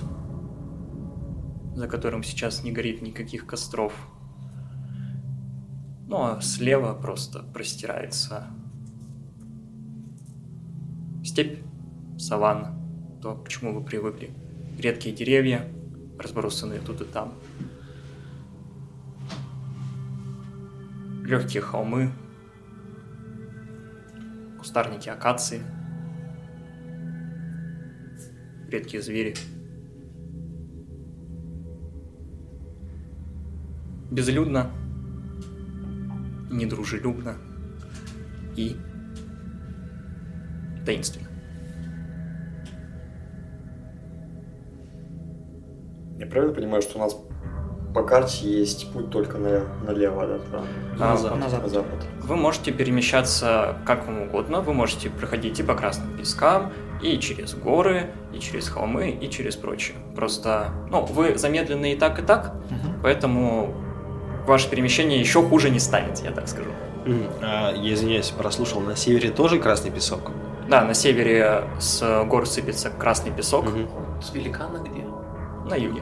за 1.75 1.87
которым 1.87 2.23
сейчас 2.23 2.63
не 2.63 2.71
горит 2.71 3.01
никаких 3.01 3.47
костров. 3.47 3.93
Ну 6.07 6.17
а 6.17 6.41
слева 6.41 6.93
просто 6.93 7.39
простирается 7.41 8.47
степь, 11.23 11.59
саванна, 12.17 12.75
то, 13.21 13.35
к 13.35 13.49
чему 13.49 13.73
вы 13.73 13.83
привыкли. 13.83 14.31
Редкие 14.77 15.15
деревья, 15.15 15.67
разбросанные 16.19 16.79
тут 16.79 17.01
и 17.01 17.05
там. 17.05 17.33
Легкие 21.27 21.61
холмы, 21.61 22.13
кустарники, 24.57 25.09
акации, 25.09 25.61
редкие 28.69 29.03
звери. 29.03 29.35
Безлюдно, 34.09 34.71
недружелюбно 36.49 37.35
и 38.55 38.77
таинственно. 40.85 41.27
Я 46.17 46.25
правильно 46.25 46.55
понимаю, 46.55 46.81
что 46.81 46.97
у 46.97 47.01
нас 47.01 47.26
по 47.97 48.03
карте 48.03 48.47
есть 48.47 48.91
путь 48.93 49.09
только 49.09 49.39
на, 49.39 49.63
налево, 49.83 50.27
да, 50.27 50.37
туда? 50.37 50.61
А, 50.99 51.11
На 51.13 51.17
запад. 51.17 51.39
На 51.39 51.49
запад. 51.69 52.05
Вы 52.21 52.35
можете 52.35 52.71
перемещаться 52.71 53.77
как 53.85 54.05
вам 54.05 54.21
угодно, 54.23 54.61
вы 54.61 54.73
можете 54.73 55.09
проходить 55.09 55.59
и 55.59 55.63
по 55.63 55.73
красным 55.73 56.15
пескам, 56.15 56.71
и 57.01 57.17
через 57.17 57.55
горы, 57.55 58.11
и 58.33 58.39
через 58.39 58.69
холмы, 58.69 59.09
и 59.09 59.27
через 59.31 59.55
прочее. 59.55 59.97
Просто, 60.15 60.69
ну, 60.91 61.05
вы 61.05 61.37
замедлены 61.39 61.93
и 61.93 61.95
так, 61.95 62.19
и 62.19 62.21
так, 62.21 62.53
поэтому 63.01 63.73
ваше 64.45 64.69
перемещение 64.69 65.19
еще 65.19 65.41
хуже 65.41 65.71
не 65.71 65.79
станет, 65.79 66.19
я 66.19 66.29
так 66.31 66.47
скажу. 66.47 66.69
А, 67.41 67.73
я 67.73 67.93
извиняюсь, 67.95 68.29
прослушал, 68.29 68.79
на 68.81 68.95
севере 68.95 69.31
тоже 69.31 69.57
красный 69.57 69.89
песок? 69.89 70.31
Да, 70.69 70.83
на 70.83 70.93
севере 70.93 71.63
с 71.79 72.23
гор 72.25 72.45
сыпется 72.45 72.91
красный 72.91 73.31
песок, 73.31 73.65
Мгм. 73.65 73.87
С 74.21 74.33
великана 74.35 74.77
где? 74.77 75.03
на 75.67 75.75
юге. 75.75 76.01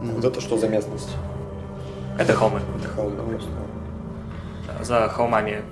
Вот 0.00 0.24
это 0.24 0.40
что 0.40 0.56
за 0.56 0.68
местность? 0.68 1.16
Это 2.18 2.34
холмы. 2.34 2.60
Это 2.78 2.88
холм, 2.88 3.16
да, 3.16 3.22
просто. 3.22 4.84
За 4.84 5.08
холмами 5.08 5.62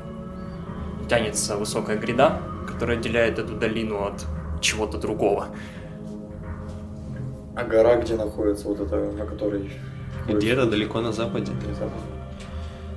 тянется 1.09 1.57
высокая 1.57 1.97
гряда, 1.97 2.41
которая 2.66 2.99
отделяет 2.99 3.39
эту 3.39 3.55
долину 3.55 4.05
от 4.05 4.26
чего-то 4.61 4.99
другого. 4.99 5.47
А 7.57 7.64
гора 7.64 7.97
где 7.97 8.16
находится, 8.16 8.68
вот 8.68 8.81
эта, 8.81 8.97
на 9.12 9.26
которой... 9.26 9.70
Где-то 10.29 10.66
далеко 10.66 11.01
на 11.01 11.12
западе. 11.12 11.53
На 11.66 11.74
запад. 11.74 12.01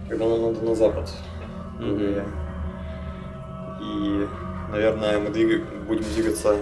Когда 0.09 0.25
нам 0.27 0.41
надо 0.41 0.61
на 0.65 0.75
запад. 0.75 1.09
Мгм. 1.79 2.23
И, 3.81 4.27
наверное, 4.71 5.19
мы 5.19 5.29
двига- 5.29 5.63
будем 5.87 6.03
двигаться 6.03 6.55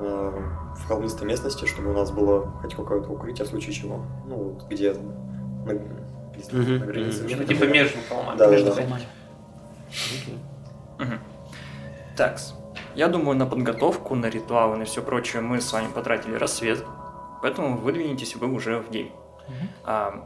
э, 0.00 0.32
в 0.84 0.86
холмистой 0.86 1.26
местности, 1.26 1.64
чтобы 1.64 1.90
у 1.90 1.94
нас 1.94 2.10
было 2.10 2.52
хоть 2.60 2.74
какое-то 2.74 3.10
укрытие 3.10 3.46
в 3.46 3.48
случае 3.48 3.72
чего. 3.72 4.04
Ну, 4.26 4.36
вот 4.36 4.68
где 4.68 4.92
там, 4.92 5.06
на, 5.64 5.72
Мгм, 5.72 6.78
на 6.78 6.86
границе. 6.86 7.26
Ну, 7.28 7.44
типа 7.44 7.64
между 7.64 7.98
холмами. 8.08 8.36
Да, 8.36 8.46
Между 8.48 8.70
да, 8.70 8.76
холмами. 8.76 9.04
Так, 12.16 12.38
я 12.94 13.08
думаю, 13.08 13.36
на 13.36 13.46
подготовку, 13.46 14.14
на 14.14 14.26
ритуалы, 14.26 14.76
на 14.76 14.84
все 14.84 15.02
прочее 15.02 15.42
мы 15.42 15.60
с 15.60 15.72
вами 15.72 15.88
потратили 15.92 16.36
рассвет, 16.36 16.84
поэтому 17.42 17.76
выдвинетесь 17.78 18.36
вы 18.36 18.52
уже 18.52 18.78
в 18.78 18.90
день. 18.90 19.10
А, 19.84 20.24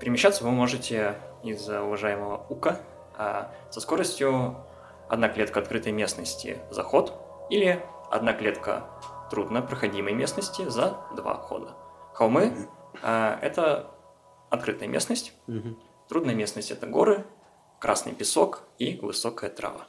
перемещаться 0.00 0.42
вы 0.42 0.50
можете 0.50 1.14
из-за 1.42 1.82
уважаемого 1.82 2.44
Ука 2.48 2.80
а, 3.16 3.52
со 3.70 3.80
скоростью 3.80 4.56
одна 5.08 5.28
клетка 5.28 5.60
открытой 5.60 5.92
местности 5.92 6.58
за 6.70 6.82
ход 6.82 7.14
или 7.50 7.80
одна 8.10 8.32
клетка 8.32 8.84
труднопроходимой 9.30 10.12
местности 10.14 10.68
за 10.68 10.98
два 11.16 11.34
хода. 11.34 11.74
Холмы 12.14 12.68
а, 13.02 13.38
это 13.42 13.90
открытая 14.50 14.88
местность, 14.88 15.32
трудная 16.08 16.34
местность 16.34 16.70
это 16.70 16.86
горы, 16.86 17.24
красный 17.80 18.12
песок 18.14 18.62
и 18.78 18.98
высокая 19.00 19.50
трава. 19.50 19.86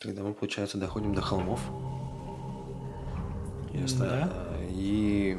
Тогда 0.00 0.22
мы, 0.22 0.32
получается, 0.32 0.78
доходим 0.78 1.12
до 1.14 1.20
холмов. 1.22 1.60
Ясно. 3.72 4.06
Да. 4.06 4.28
А, 4.32 4.58
И 4.70 5.38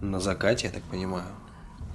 на 0.00 0.20
закате, 0.20 0.68
я 0.68 0.72
так 0.72 0.82
понимаю. 0.84 1.26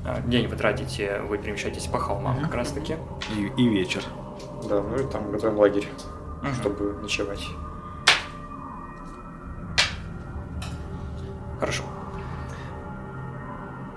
А, 0.06 0.20
День 0.22 0.48
вы 0.48 0.56
тратите, 0.56 1.22
вы 1.22 1.38
перемещаетесь 1.38 1.88
по 1.88 2.00
холмам 2.00 2.42
как 2.42 2.54
раз 2.56 2.72
таки. 2.72 2.98
И, 3.38 3.46
и 3.62 3.70
вечер. 3.70 4.04
Да, 4.68 4.82
ну 4.82 4.96
и 4.96 5.10
там 5.10 5.32
готовим 5.32 5.58
лагерь, 5.58 5.88
Мгм. 6.42 6.54
чтобы 6.56 6.94
ночевать. 7.02 7.46
Хорошо. 11.62 11.84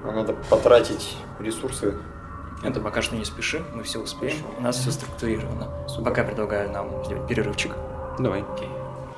Нам 0.04 0.16
надо 0.16 0.34
потратить 0.50 1.16
ресурсы. 1.40 1.94
Это 2.62 2.78
пока 2.78 3.00
что 3.00 3.16
не 3.16 3.24
спеши, 3.24 3.64
мы 3.72 3.82
все 3.84 4.00
успеем. 4.00 4.36
У 4.58 4.60
нас 4.60 4.76
все 4.76 4.90
структурировано. 4.90 5.70
Пока 6.04 6.24
предлагаю 6.24 6.70
нам 6.70 7.02
сделать 7.06 7.26
перерывчик 7.26 7.72
Давай. 8.18 8.44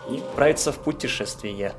и 0.09 0.19
отправиться 0.19 0.71
в 0.71 0.79
путешествие. 0.79 1.75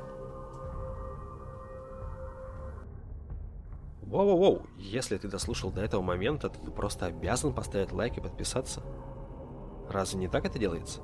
Воу-воу-воу, 4.02 4.66
если 4.76 5.16
ты 5.16 5.26
дослушал 5.26 5.70
до 5.70 5.80
этого 5.80 6.02
момента, 6.02 6.50
то 6.50 6.58
ты 6.60 6.70
просто 6.70 7.06
обязан 7.06 7.54
поставить 7.54 7.92
лайк 7.92 8.18
и 8.18 8.20
подписаться. 8.20 8.82
Разве 9.88 10.20
не 10.20 10.28
так 10.28 10.44
это 10.44 10.58
делается? 10.58 11.00